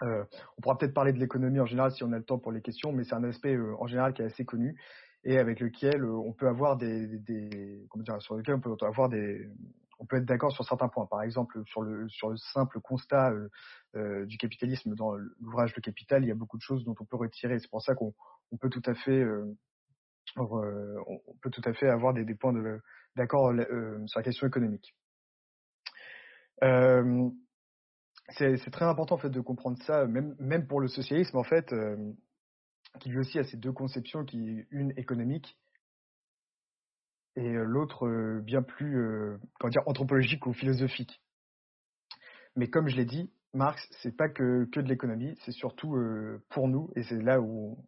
[0.03, 0.25] Euh,
[0.57, 2.63] on pourra peut-être parler de l'économie en général si on a le temps pour les
[2.63, 4.77] questions, mais c'est un aspect euh, en général qui est assez connu
[5.25, 8.75] et avec lequel euh, on peut avoir des, des, comment dire, sur lequel on peut
[8.83, 9.49] avoir des,
[9.99, 11.07] on peut être d'accord sur certains points.
[11.07, 13.49] Par exemple, sur le sur le simple constat euh,
[13.97, 17.05] euh, du capitalisme dans l'ouvrage Le Capital, il y a beaucoup de choses dont on
[17.05, 17.59] peut retirer.
[17.59, 18.15] C'est pour ça qu'on
[18.53, 19.25] on peut tout à fait
[20.37, 22.81] on peut tout à fait avoir des, des points de,
[23.19, 24.95] d'accord euh, sur la question économique.
[26.63, 27.29] Euh,
[28.31, 31.73] c'est très important en fait de comprendre ça, même, même pour le socialisme en fait.
[31.73, 31.97] Euh,
[33.01, 35.59] qui lui aussi a ces deux conceptions, qui une économique
[37.37, 41.21] et l'autre bien plus comment dire anthropologique ou philosophique.
[42.57, 45.97] Mais comme je l'ai dit, Marx c'est pas que que de l'économie, c'est surtout
[46.49, 47.79] pour nous et c'est là où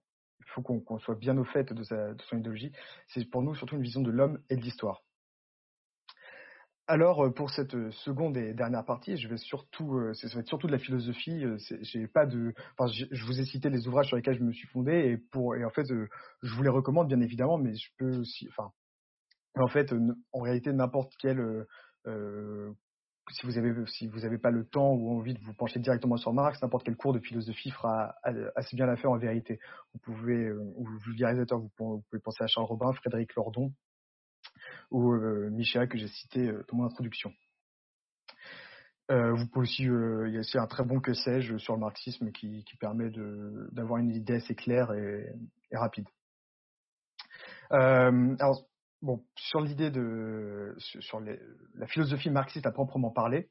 [0.41, 2.73] il faut qu'on soit bien au fait de, sa, de son idéologie.
[3.09, 5.03] C'est pour nous surtout une vision de l'homme et de l'histoire.
[6.93, 10.73] Alors pour cette seconde et dernière partie, je vais surtout, ça va être surtout de
[10.73, 11.45] la philosophie.
[11.83, 14.67] J'ai pas de, enfin, je vous ai cité les ouvrages sur lesquels je me suis
[14.67, 18.17] fondé et pour, et en fait, je vous les recommande bien évidemment, mais je peux
[18.17, 18.73] aussi, enfin,
[19.55, 19.95] en fait,
[20.33, 21.65] en réalité, n'importe quel,
[22.09, 22.73] euh,
[23.31, 26.17] si vous avez, si vous avez pas le temps ou envie de vous pencher directement
[26.17, 28.17] sur Marx, n'importe quel cours de philosophie fera
[28.57, 29.61] assez bien l'affaire en vérité.
[29.93, 33.73] Vous pouvez, ou vulgarisateur, vous pouvez penser à Charles Robin, Frédéric Lordon,
[34.91, 37.33] ou euh, Michel que j'ai cité euh, dans mon introduction.
[39.11, 41.81] Euh, vous pouvez aussi, il y a aussi un très bon que sais-je sur le
[41.81, 43.11] marxisme qui, permet
[43.73, 45.35] d'avoir une idée assez claire et,
[45.73, 46.07] rapide.
[47.71, 48.69] alors,
[49.03, 53.51] bon, sur l'idée de, sur la philosophie marxiste à proprement parler,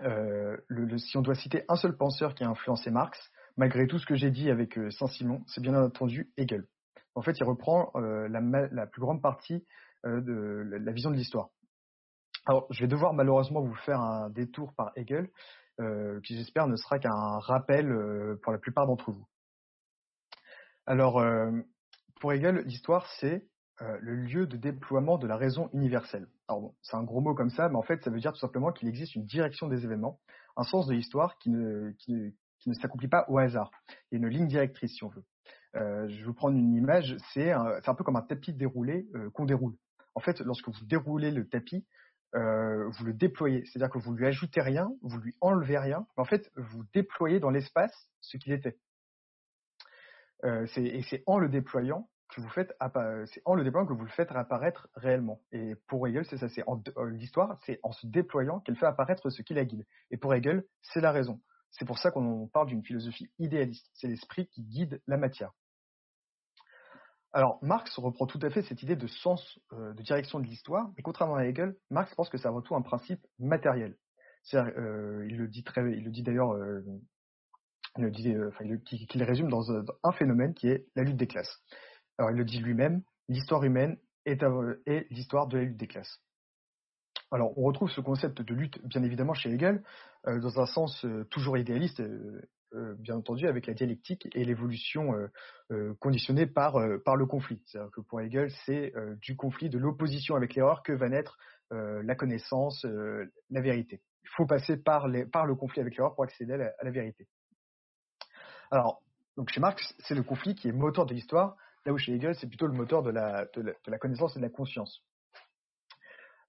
[0.00, 3.18] le, si on doit citer un seul penseur qui a influencé Marx,
[3.56, 6.66] malgré tout ce que j'ai dit avec Saint-Simon, c'est bien entendu Hegel.
[7.14, 9.64] En fait, il reprend la, la, plus grande partie
[10.04, 11.48] de la vision de l'histoire.
[12.46, 15.30] Alors, je vais devoir malheureusement vous faire un détour par Hegel,
[15.80, 19.26] euh, qui j'espère ne sera qu'un rappel euh, pour la plupart d'entre vous.
[20.86, 21.24] Alors,
[22.20, 23.48] pour Hegel, l'histoire, c'est
[23.80, 26.28] le lieu de déploiement de la raison universelle.
[26.48, 28.38] Alors bon, c'est un gros mot comme ça, mais en fait, ça veut dire tout
[28.38, 30.20] simplement qu'il existe une direction des événements,
[30.56, 31.92] un sens de l'histoire qui ne,
[32.80, 33.70] s'accomplit pas au hasard.
[34.10, 35.24] Il y a une ligne directrice, si on veut.
[35.76, 39.30] Euh, je vais vous prendre une image, c'est un, peu comme un tapis déroulé euh,
[39.30, 39.74] qu'on déroule.
[40.14, 41.86] En fait, lorsque vous déroulez le tapis,
[42.34, 46.24] euh, vous le déployez, c'est-à-dire que vous lui ajoutez rien, vous lui enlevez rien, en
[46.24, 48.76] fait, vous déployez dans l'espace ce qu'il était.
[50.44, 55.40] Euh, et c'est en le déployant que vous faites, le faites apparaître réellement.
[55.52, 59.30] Et pour Hegel, c'est ça, c'est euh, l'histoire, c'est en se déployant qu'elle fait apparaître
[59.30, 59.86] ce qui la guide.
[60.10, 61.40] Et pour Hegel, c'est la raison.
[61.70, 63.88] C'est pour ça qu'on parle d'une philosophie idéaliste.
[63.94, 65.52] C'est l'esprit qui guide la matière.
[67.34, 70.92] Alors, Marx reprend tout à fait cette idée de sens euh, de direction de l'histoire,
[70.96, 73.96] mais contrairement à Hegel, Marx pense que ça retourne un principe matériel.
[74.54, 76.80] Euh, il le dit très, il le dit d'ailleurs, euh,
[77.98, 79.64] il le dit, qu'il résume dans,
[80.04, 81.60] un phénomène qui est la lutte des classes.
[82.18, 84.40] Alors, il le dit lui-même, l'histoire humaine est,
[85.10, 86.20] l'histoire de la lutte des classes.
[87.32, 89.82] Alors, on retrouve ce concept de lutte, bien évidemment, chez Hegel,
[90.24, 92.00] dans un sens toujours idéaliste,
[92.98, 95.12] bien entendu, avec la dialectique et l'évolution
[96.00, 97.62] conditionnée par, par le conflit.
[97.66, 101.38] C'est-à-dire que pour Hegel, c'est du conflit, de l'opposition avec l'erreur que va naître
[101.70, 102.84] la connaissance,
[103.50, 104.00] la vérité.
[104.24, 107.26] Il faut passer par, le conflit avec l'erreur pour accéder à la, vérité.
[108.70, 109.02] Alors,
[109.36, 111.56] donc chez Marx, c'est le conflit qui est moteur de l'histoire,
[111.86, 114.44] là où chez Hegel, c'est plutôt le moteur de la, de la connaissance et de
[114.44, 115.04] la conscience.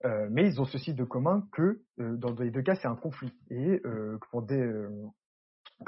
[0.06, 2.96] Euh, mais ils ont ceci de commun que euh, dans les deux cas c'est un
[2.96, 4.62] conflit et euh, pour, dé,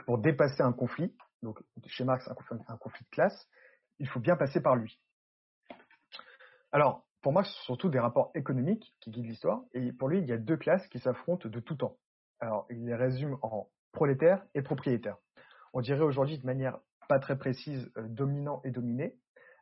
[0.05, 3.47] pour dépasser un conflit, donc chez Marx un conflit, de classe,
[3.99, 4.99] il faut bien passer par lui.
[6.71, 10.27] Alors pour Marx c'est surtout des rapports économiques qui guident l'histoire et pour lui il
[10.27, 11.97] y a deux classes qui s'affrontent de tout temps.
[12.39, 15.17] Alors il les résume en prolétaires et propriétaires.
[15.73, 19.17] On dirait aujourd'hui de manière pas très précise dominant et dominé,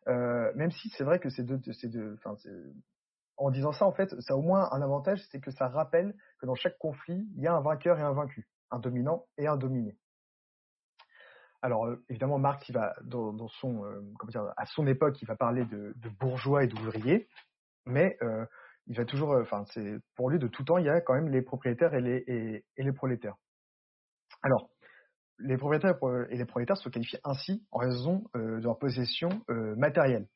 [0.07, 2.17] même si c'est vrai que ces deux, ces deux,
[3.38, 6.15] en disant ça, en fait, ça a au moins un avantage, c'est que ça rappelle
[6.39, 9.47] que dans chaque conflit, il y a un vainqueur et un vaincu, un dominant et
[9.47, 9.97] un dominé.
[11.65, 13.32] Alors euh, évidemment, Marx, euh,
[14.56, 17.28] à son époque, il va parler de, bourgeois et d'ouvriers,
[17.88, 18.45] mais euh,
[18.86, 19.63] il va toujours, enfin,
[20.15, 22.84] pour lui de tout temps, il y a quand même les propriétaires et les et,
[22.84, 23.34] les prolétaires.
[24.43, 24.69] Alors,
[25.39, 25.95] les propriétaires
[26.30, 30.28] et les prolétaires se qualifient ainsi en raison de leur possession matérielle.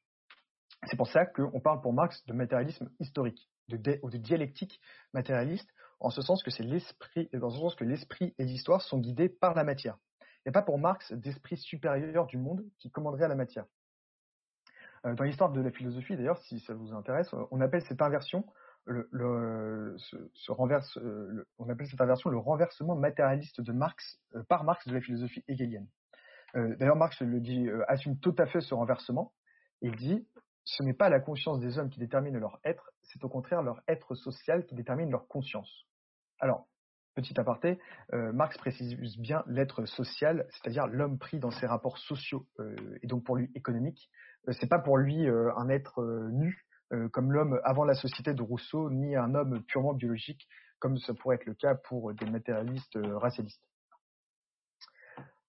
[0.88, 4.82] C'est pour ça qu'on parle pour Marx de matérialisme historique, de ou de dialectique
[5.14, 8.98] matérialiste, en ce sens que c'est l'esprit, dans ce sens que l'esprit et l'histoire sont
[8.98, 10.00] guidés par la matière.
[10.40, 13.66] Il n'y a pas pour Marx d'esprit supérieur du monde qui commanderait à la matière.
[15.06, 18.46] Euh, dans l'histoire de la philosophie, d'ailleurs, si ça vous intéresse, on appelle cette inversion
[18.86, 19.98] le, euh,
[21.60, 25.44] on appelle cette inversion le renversement matérialiste de Marx euh, par Marx de la philosophie
[25.48, 25.88] hegelienne.
[26.56, 29.34] D'ailleurs, Marx le dit, assume tout à fait ce renversement.
[29.82, 30.26] Il dit
[30.64, 33.82] ce n'est pas la conscience des hommes qui détermine leur être, c'est au contraire leur
[33.88, 35.86] être social qui détermine leur conscience.
[36.40, 36.68] Alors,
[37.20, 37.80] petit aparté,
[38.14, 43.08] euh, Marx précise bien l'être social, c'est-à-dire l'homme pris dans ses rapports sociaux euh, et
[43.08, 44.10] donc pour lui économiques.
[44.48, 46.02] Euh, c'est pas pour lui un être
[46.32, 46.66] nu
[47.14, 50.48] comme l'homme avant la société de Rousseau, ni un homme purement biologique
[50.80, 53.62] comme ça pourrait être le cas pour des matérialistes racialistes.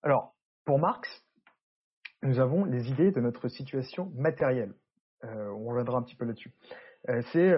[0.02, 0.34] Alors,
[0.66, 1.08] pour Marx,
[2.22, 4.74] nous avons les idées de notre situation matérielle.
[5.22, 6.52] on reviendra un petit peu là-dessus.
[7.32, 7.56] c'est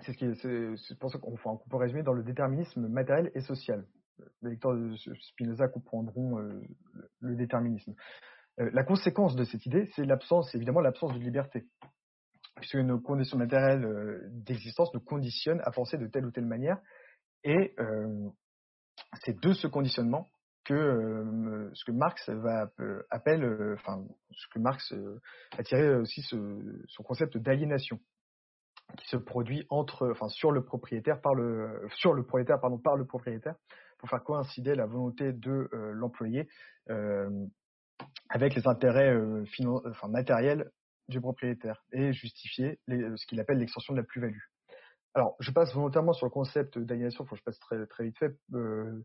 [0.00, 3.86] c'est ce pour ça qu'on enfin, peut résumer dans le déterminisme matériel et social.
[4.42, 6.38] Les lecteurs de Spinoza comprendront
[7.20, 7.94] le déterminisme.
[8.58, 11.66] la conséquence de cette idée, c'est l'absence, évidemment, l'absence de liberté
[12.56, 16.78] puisque nos conditions matérielles euh, d'existence nous conditionnent à penser de telle ou telle manière.
[17.44, 18.28] Et euh,
[19.24, 20.28] c'est de ce conditionnement
[20.64, 22.70] que euh, ce que Marx va
[23.10, 24.94] appelle, enfin ce que Marx
[25.58, 27.98] a tiré aussi son concept d'aliénation
[28.98, 32.96] qui se produit entre, enfin sur le propriétaire par le sur le propriétaire pardon par
[32.96, 33.54] le propriétaire
[33.98, 36.48] pour faire coïncider la volonté de l'employé
[38.28, 39.16] avec les intérêts
[39.86, 40.70] enfin, matériels
[41.08, 44.40] du propriétaire et justifier euh, ce qu'il appelle l'extension de la plus-value.
[45.14, 48.18] Alors, je passe volontairement sur le concept d'aliénation, faut que je passe très, très vite
[48.18, 49.02] fait, euh,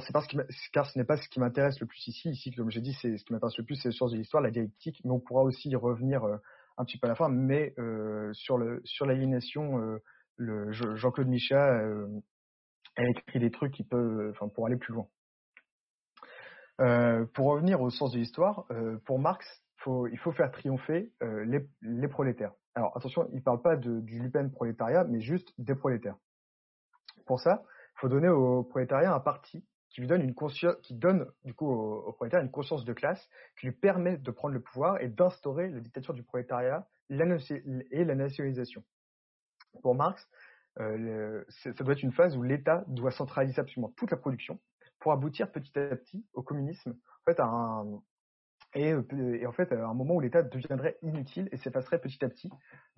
[0.00, 0.36] c'est parce que,
[0.72, 2.28] car ce n'est pas ce qui m'intéresse le plus ici.
[2.28, 4.42] Ici, comme j'ai dit, c'est ce qui m'intéresse le plus, c'est les sources de l'histoire,
[4.42, 6.36] la dialectique, mais on pourra aussi y revenir euh,
[6.76, 7.28] un petit peu à la fin.
[7.28, 9.78] Mais euh, sur le sur l'aliénation,
[10.38, 11.80] euh, Jean-Claude Michat
[12.96, 15.06] a écrit des trucs qui peuvent, pour aller plus loin.
[17.34, 18.66] pour revenir aux sources de l'histoire,
[19.06, 19.46] pour Marx,
[20.10, 21.44] il faut faire triompher euh,
[21.82, 22.52] les, prolétaires.
[22.74, 26.16] Alors attention, il ne parle pas du Lupen prolétariat, mais juste des prolétaires.
[27.26, 27.62] Pour ça,
[27.96, 29.64] il faut donner au prolétariat un parti
[29.96, 33.26] qui lui donne une conscience, qui donne du coup au, prolétaire une conscience de classe,
[33.58, 38.14] qui lui permet de prendre le pouvoir et d'instaurer la dictature du prolétariat et la
[38.14, 38.84] nationalisation.
[39.82, 40.22] Pour Marx,
[40.80, 44.60] euh, ça doit être une phase où l'État doit centraliser absolument toute la production
[44.98, 48.02] pour aboutir petit à petit au communisme, en fait à un,
[48.76, 49.02] euh,
[49.40, 52.50] et, en fait, à un moment où l'État deviendrait inutile et s'effacerait petit à petit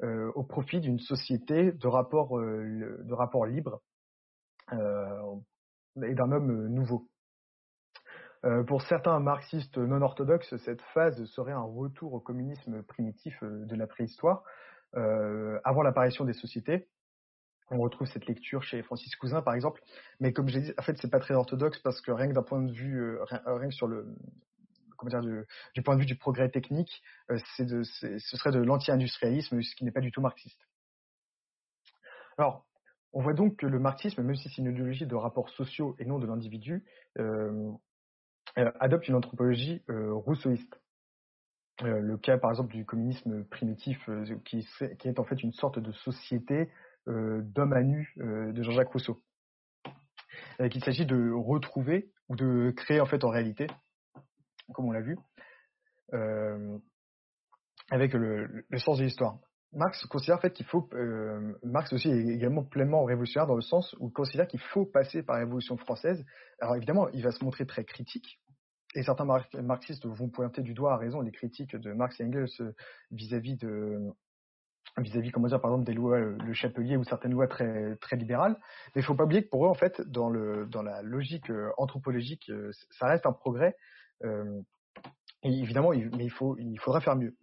[0.03, 3.81] euh, au profit d'une société de rapports euh, de rapport libres
[6.03, 7.09] et d'un homme nouveau.
[8.67, 13.87] pour certains marxistes non orthodoxes, cette phase serait un retour au communisme primitif de la
[13.87, 14.45] préhistoire,
[14.95, 16.89] avant l'apparition des sociétés.
[17.71, 19.83] On retrouve cette lecture chez Francis Cousin, par exemple.
[20.21, 22.43] Mais comme j'ai dit, en fait, c'est pas très orthodoxe parce que rien que d'un
[22.43, 24.07] point de vue, rien que sur le,
[24.99, 29.75] comment dire, du, point de vue du progrès technique, euh, ce serait de l'anti-industrialisme, ce
[29.75, 30.61] qui n'est pas du tout marxiste.
[32.37, 32.67] Alors,
[33.13, 36.05] on voit donc que le marxisme, même si c'est une idéologie de rapports sociaux et
[36.05, 36.85] non de l'individu,
[37.19, 37.71] euh,
[38.59, 40.81] euh adopte une anthropologie euh, rousseauiste.
[41.81, 44.11] Le cas, par exemple, du communisme primitif,
[44.45, 44.67] qui,
[45.05, 46.69] est en fait une sorte de société
[47.07, 49.23] d'homme à nu de Jean-Jacques Rousseau.
[50.73, 53.69] qu'il s'agit de retrouver ou de créer en fait en réalité
[54.73, 55.17] comme on l'a vu,
[57.91, 59.39] avec le, sens de l'histoire.
[59.73, 63.61] Marx considère en fait qu'il faut, euh, Marx aussi est également pleinement révolutionnaire dans le
[63.61, 66.25] sens où il considère qu'il faut passer par la Révolution française.
[66.61, 68.41] Alors évidemment, il va se montrer très critique,
[68.95, 69.27] et certains
[69.63, 72.73] marxistes vont pointer du doigt à raison les critiques de Marx et Engels euh,
[73.11, 73.99] vis-à-vis de
[74.97, 78.57] vis-à-vis par exemple des lois le Chapelier ou certaines lois très très libérales
[78.95, 81.53] mais il faut pas oublier que pour eux en fait dans le dans la logique
[81.77, 82.51] anthropologique
[82.91, 83.77] ça reste un progrès
[84.25, 84.63] euh,
[85.43, 87.37] évidemment, mais il, faut, il faudra faire mieux.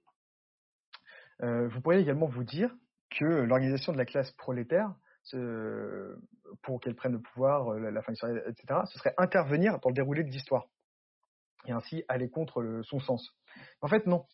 [1.43, 2.73] Euh, vous pourriez également vous dire
[3.09, 4.93] que l'organisation de la classe prolétaire,
[6.61, 9.95] pour qu'elle prenne le pouvoir, euh, la, fin fin etc., ce serait intervenir dans le
[9.95, 10.67] déroulé de l'histoire
[11.65, 13.35] et ainsi aller contre son sens.
[13.81, 14.25] En fait, non.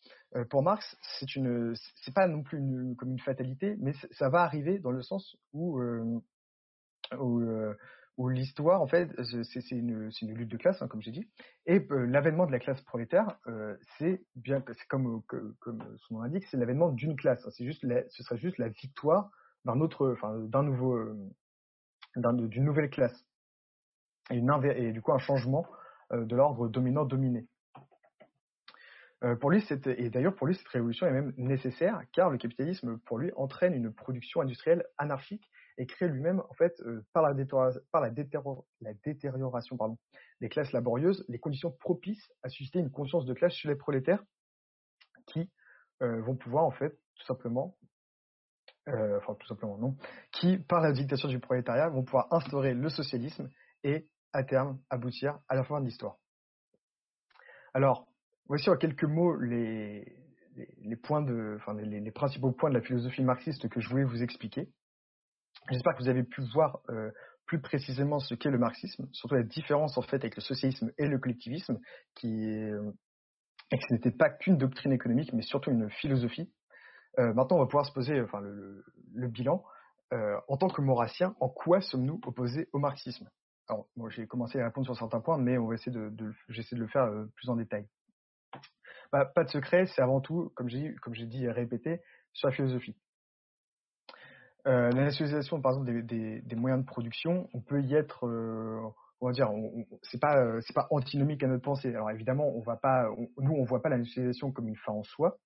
[0.50, 2.58] pour Marx, c'est une, c'est pas non plus
[2.98, 5.80] comme une fatalité, mais ça va arriver dans le sens où
[8.18, 9.10] où l'histoire, en fait,
[9.42, 11.28] c'est une, lutte de classe, hein, comme j'ai dit,
[11.66, 15.22] et euh, l'avènement de la classe prolétaire, euh, c'est bien, comme,
[15.60, 17.44] son nom l'indique, c'est l'avènement d'une classe.
[17.46, 17.50] Hein.
[17.60, 19.30] juste, ce serait juste la victoire
[19.64, 21.16] d'un autre, enfin, d'un nouveau, euh,
[22.16, 23.26] d'une nouvelle classe,
[24.30, 25.66] et du coup un changement
[26.12, 27.46] de l'ordre dominant-dominé.
[29.40, 33.18] pour lui, et d'ailleurs pour lui, cette révolution est même nécessaire, car le capitalisme, pour
[33.18, 37.34] lui, entraîne une production industrielle anarchique et crée lui-même, en fait, euh, par, la,
[37.90, 38.10] par la,
[38.80, 39.98] la détérioration pardon,
[40.40, 44.22] des classes laborieuses, les conditions propices à susciter une conscience de classe chez les prolétaires
[45.26, 45.50] qui
[46.02, 47.76] euh, vont pouvoir, en fait, tout simplement,
[48.88, 49.96] euh, enfin, tout simplement non,
[50.32, 53.48] qui, par la dictature du prolétariat, vont pouvoir instaurer le socialisme
[53.84, 56.16] et, à terme, aboutir à la fin de l'histoire.
[57.74, 58.08] Alors,
[58.46, 60.16] voici en quelques mots les,
[60.82, 64.04] les, points de, enfin, les, les, principaux points de la philosophie marxiste que je voulais
[64.04, 64.68] vous expliquer.
[65.70, 67.10] J'espère que vous avez pu voir euh,
[67.46, 71.06] plus précisément ce qu'est le marxisme, surtout la différence en fait avec le socialisme et
[71.06, 71.78] le collectivisme,
[72.14, 72.92] qui est, euh,
[73.70, 76.52] et que ce n'était pas qu'une doctrine économique, mais surtout une philosophie.
[77.18, 79.64] Euh, maintenant, on va pouvoir se poser enfin, le, bilan.
[80.46, 83.30] En tant que maurassien, en quoi sommes-nous opposés au marxisme?
[83.66, 86.76] Alors, moi, j'ai commencé à répondre sur certains points, mais on va essayer de, j'essaie
[86.76, 87.86] de le faire plus en détail.
[89.10, 92.02] bah, Pas de secret, c'est avant tout, comme j'ai comme j'ai dit et répété,
[92.34, 92.94] sur la philosophie.
[94.66, 98.26] Euh, la nationalisation, par exemple, des, des, des, moyens de production, on peut y être,
[98.26, 98.80] euh,
[99.20, 99.50] on va dire,
[100.02, 101.88] c'est pas euh, c'est pas antinomique à notre pensée.
[101.88, 103.08] Alors évidemment, on va pas,
[103.38, 105.38] nous on voit pas la nationalisation comme une fin en soi.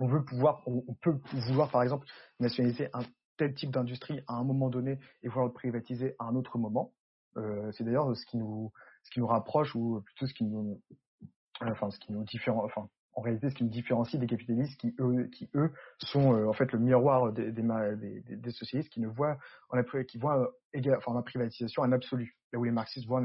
[0.00, 1.18] On veut pouvoir, on, on peut
[1.48, 2.06] vouloir par exemple
[2.40, 3.02] nationaliser un
[3.36, 6.92] tel type d'industrie à un moment donné et vouloir le privatiser à un autre moment.
[7.36, 8.72] Euh, c'est d'ailleurs ce qui nous
[9.04, 10.80] ce qui nous rapproche ou plutôt ce qui nous
[11.60, 14.94] enfin ce qui nous différencie enfin en réalité ce qui nous différencie des capitalistes qui
[15.00, 19.38] eux qui eux sont euh, en fait le miroir des des, socialistes qui ne voient
[19.70, 20.52] en la qui voient
[20.96, 23.22] enfin la privatisation en absolu là où les marxistes voient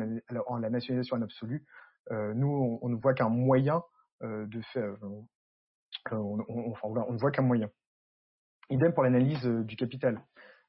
[0.47, 1.65] en la, nationalisation en absolu
[2.11, 3.83] euh, nous on, ne voit qu'un moyen
[4.23, 4.95] euh, de faire
[6.11, 7.69] on, ne voit qu'un moyen
[8.71, 10.21] Idem pour l'analyse euh, du capital.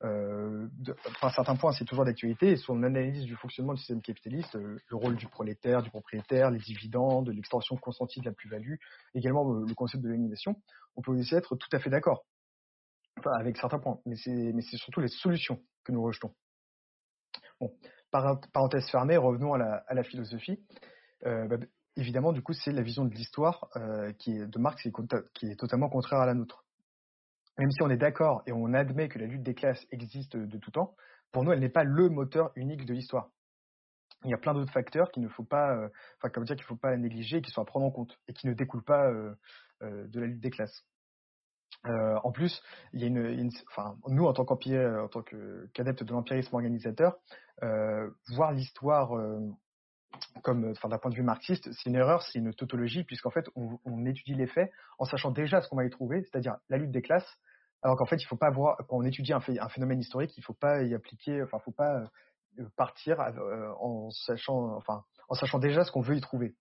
[0.04, 0.68] Euh,
[1.06, 2.52] enfin, certains points, c'est toujours d'actualité.
[2.52, 6.50] Et sur l'analyse du fonctionnement du système capitaliste, euh, le rôle du prolétaire, du propriétaire,
[6.50, 8.74] les dividendes, l'extension consentie de la plus-value,
[9.14, 10.60] également euh, le concept de l'animation,
[10.96, 12.24] on peut aussi être tout à fait d'accord.
[13.18, 14.00] Enfin, avec certains points.
[14.06, 16.34] Mais c'est, surtout les solutions que nous rejetons.
[17.60, 17.72] Bon,
[18.10, 20.58] parenthèse fermée, revenons à la, philosophie.
[21.26, 21.56] Euh, bah,
[21.96, 23.68] évidemment, du coup, c'est la vision de l'histoire
[24.18, 24.82] qui est de Marx
[25.34, 26.64] qui est totalement contraire à la nôtre
[27.58, 30.58] même si on est d'accord et on admet que la lutte des classes existe de
[30.58, 30.94] tout temps,
[31.32, 33.30] pour nous, elle n'est pas le moteur unique de l'histoire.
[34.24, 35.88] Il y a plein d'autres facteurs qu'il ne faut pas, euh,
[36.18, 38.46] enfin, comme dire qu'il faut pas négliger, qui sont à prendre en compte et qui
[38.46, 39.34] ne découlent pas euh,
[39.82, 40.84] euh, de la lutte des classes.
[41.84, 46.12] En plus, il y a une, enfin, nous en tant qu'empire, en tant qu'adepte de
[46.12, 47.16] l'empirisme organisateur,
[47.60, 49.10] voir l'histoire
[50.42, 53.48] comme, enfin, d'un point de vue marxiste, c'est une erreur, c'est une tautologie, puisqu'en fait,
[53.54, 56.90] on, étudie les faits en sachant déjà ce qu'on va y trouver, c'est-à-dire la lutte
[56.90, 57.38] des classes,
[57.82, 60.54] alors qu'en fait, il faut pas voir, quand on étudie un, phénomène historique, il faut
[60.54, 62.04] pas y appliquer, enfin, faut pas
[62.58, 66.54] euh, partir euh, en sachant, enfin, en sachant déjà ce qu'on veut y trouver.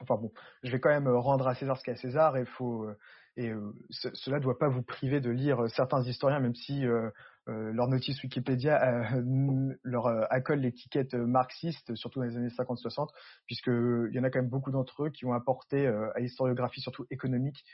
[0.00, 0.32] Enfin bon,
[0.62, 2.96] je vais quand même rendre à César ce qu'est à César, et euh,
[3.38, 7.10] euh, cela ne doit pas vous priver de lire certains historiens, même si euh, euh,
[7.46, 13.08] leur notice Wikipédia euh, leur euh, accole l'étiquette marxiste, surtout dans les années 50-60,
[13.46, 17.06] puisqu'il y en a quand même beaucoup d'entre eux qui ont apporté à l'historiographie, surtout
[17.10, 17.64] économique,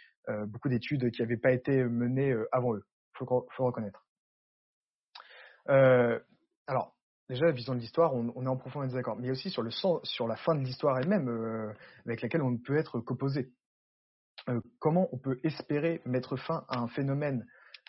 [0.47, 2.85] beaucoup d'études qui n'avaient pas été menées avant eux.
[3.21, 4.07] Il faut, reconnaître.
[5.67, 6.95] alors,
[7.29, 10.27] déjà vision de l'histoire, on, est en profond désaccord, mais aussi sur le sens, sur
[10.27, 11.73] la fin de l'histoire elle-même, euh,
[12.07, 13.53] avec laquelle on ne peut être qu'opposé.
[14.49, 17.47] Euh, comment on peut espérer mettre fin à un phénomène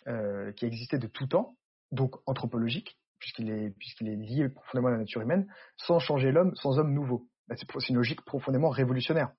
[0.07, 1.55] euh, qui existait de tout temps,
[1.91, 6.55] donc anthropologique, puisqu'il est, puisqu'il est lié profondément à la nature humaine, sans changer l'homme,
[6.55, 7.27] sans homme nouveau.
[7.55, 9.31] C'est une logique profondément révolutionnaire.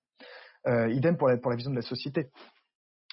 [0.66, 2.30] Euh, idem pour la, pour la vision de la société.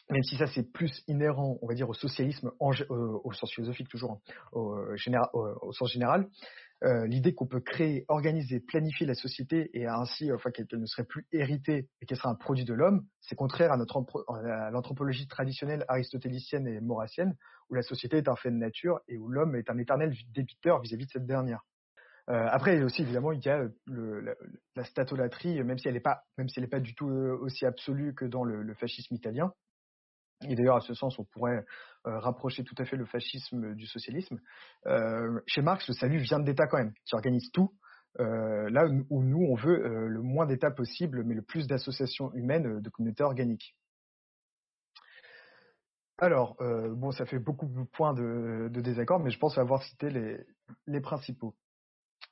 [0.09, 3.89] Même si ça c'est plus inhérent, on va dire, au socialisme, euh, au sens philosophique
[3.89, 4.21] toujours,
[4.53, 6.27] hein, général, au, au sens général,
[6.84, 11.05] euh, l'idée qu'on peut créer, organiser, planifier la société et ainsi, enfin, qu'elle ne serait
[11.05, 15.28] plus héritée et qu'elle sera un produit de l'homme, c'est contraire à notre à l'anthropologie
[15.28, 17.36] traditionnelle aristotélicienne et maurassienne,
[17.69, 20.80] où la société est un fait de nature et où l'homme est un éternel débiteur
[20.82, 21.63] vis-à-vis de cette dernière.
[22.30, 24.36] Euh, après aussi évidemment il y a le, la,
[24.75, 28.25] la, statolatrie, même si elle n'est pas, si pas du tout euh, aussi absolue que
[28.25, 29.53] dans le fascisme italien,
[30.41, 31.65] et d'ailleurs, à ce sens, on pourrait
[32.05, 34.39] euh, rapprocher tout à fait le fascisme du socialisme.
[34.85, 37.73] Euh, chez Marx, le salut vient de l'État quand même, qui organise tout.
[38.19, 42.81] Euh, là où nous, on veut le moins d'États possible, mais le plus d'associations humaines,
[42.81, 43.75] de communautés organiques.
[46.19, 46.57] Alors,
[46.95, 50.09] bon, ça fait beaucoup de points de, désaccord, mais je pense avoir cité
[50.88, 51.53] les principaux.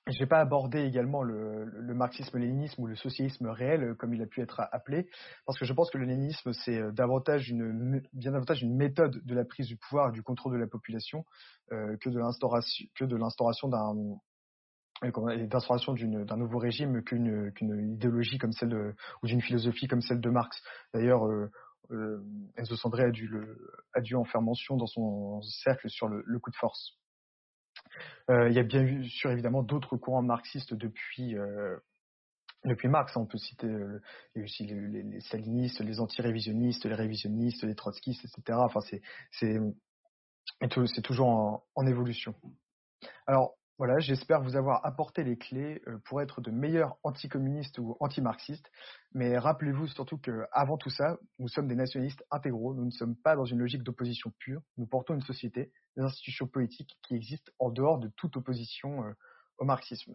[0.07, 4.41] Vais pas aborder également le, le marxisme-léninisme ou le socialisme réel, comme il a pu
[4.41, 5.09] être appelé,
[5.47, 9.19] parce que je pense que le léninisme, c'est euh, davantage une, bien davantage une méthode
[9.25, 11.25] de la prise du pouvoir et du contrôle de la population
[11.71, 14.19] euh, que de l'instauration, l'instauration d'un
[15.03, 20.21] euh, d'un nouveau régime qu'une qu'une idéologie comme celle de, ou d'une philosophie comme celle
[20.21, 20.61] de Marx.
[20.93, 21.51] D'ailleurs, euh,
[21.91, 22.23] euh,
[22.57, 23.57] Enzo Sandré a dû, le,
[23.93, 26.97] a dû en faire mention dans son cercle sur le, le coup de force.
[28.29, 31.77] Euh, il y a bien sûr évidemment d'autres courants marxistes depuis euh,
[32.85, 33.15] Marx.
[33.15, 34.01] On peut citer euh,
[34.37, 38.59] aussi les, les, les stalinistes, les anti-révisionnistes, les révisionnistes, les trotskistes, etc.
[38.61, 39.01] Enfin c'est
[41.01, 42.35] toujours en, en évolution.
[43.27, 48.69] Alors voilà, j'espère vous avoir apporté les clés pour être de meilleurs anticommunistes ou anti-marxistes.
[49.13, 52.73] Mais rappelez-vous surtout que, avant tout ça, nous sommes des nationalistes intégraux.
[52.73, 54.61] Nous ne sommes pas dans une logique d'opposition pure.
[54.77, 59.03] Nous portons une société, des institutions politiques qui existent en dehors de toute opposition
[59.57, 60.13] au marxisme.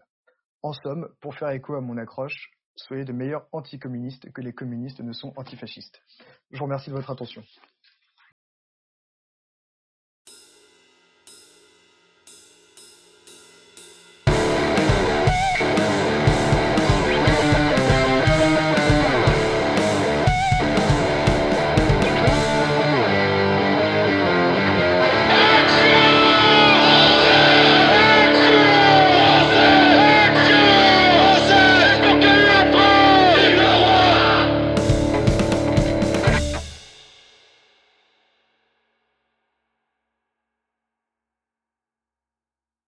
[0.63, 5.01] En somme, pour faire écho à mon accroche, soyez de meilleurs anticommunistes que les communistes
[5.01, 6.01] ne sont antifascistes.
[6.51, 7.43] Je vous remercie de votre attention.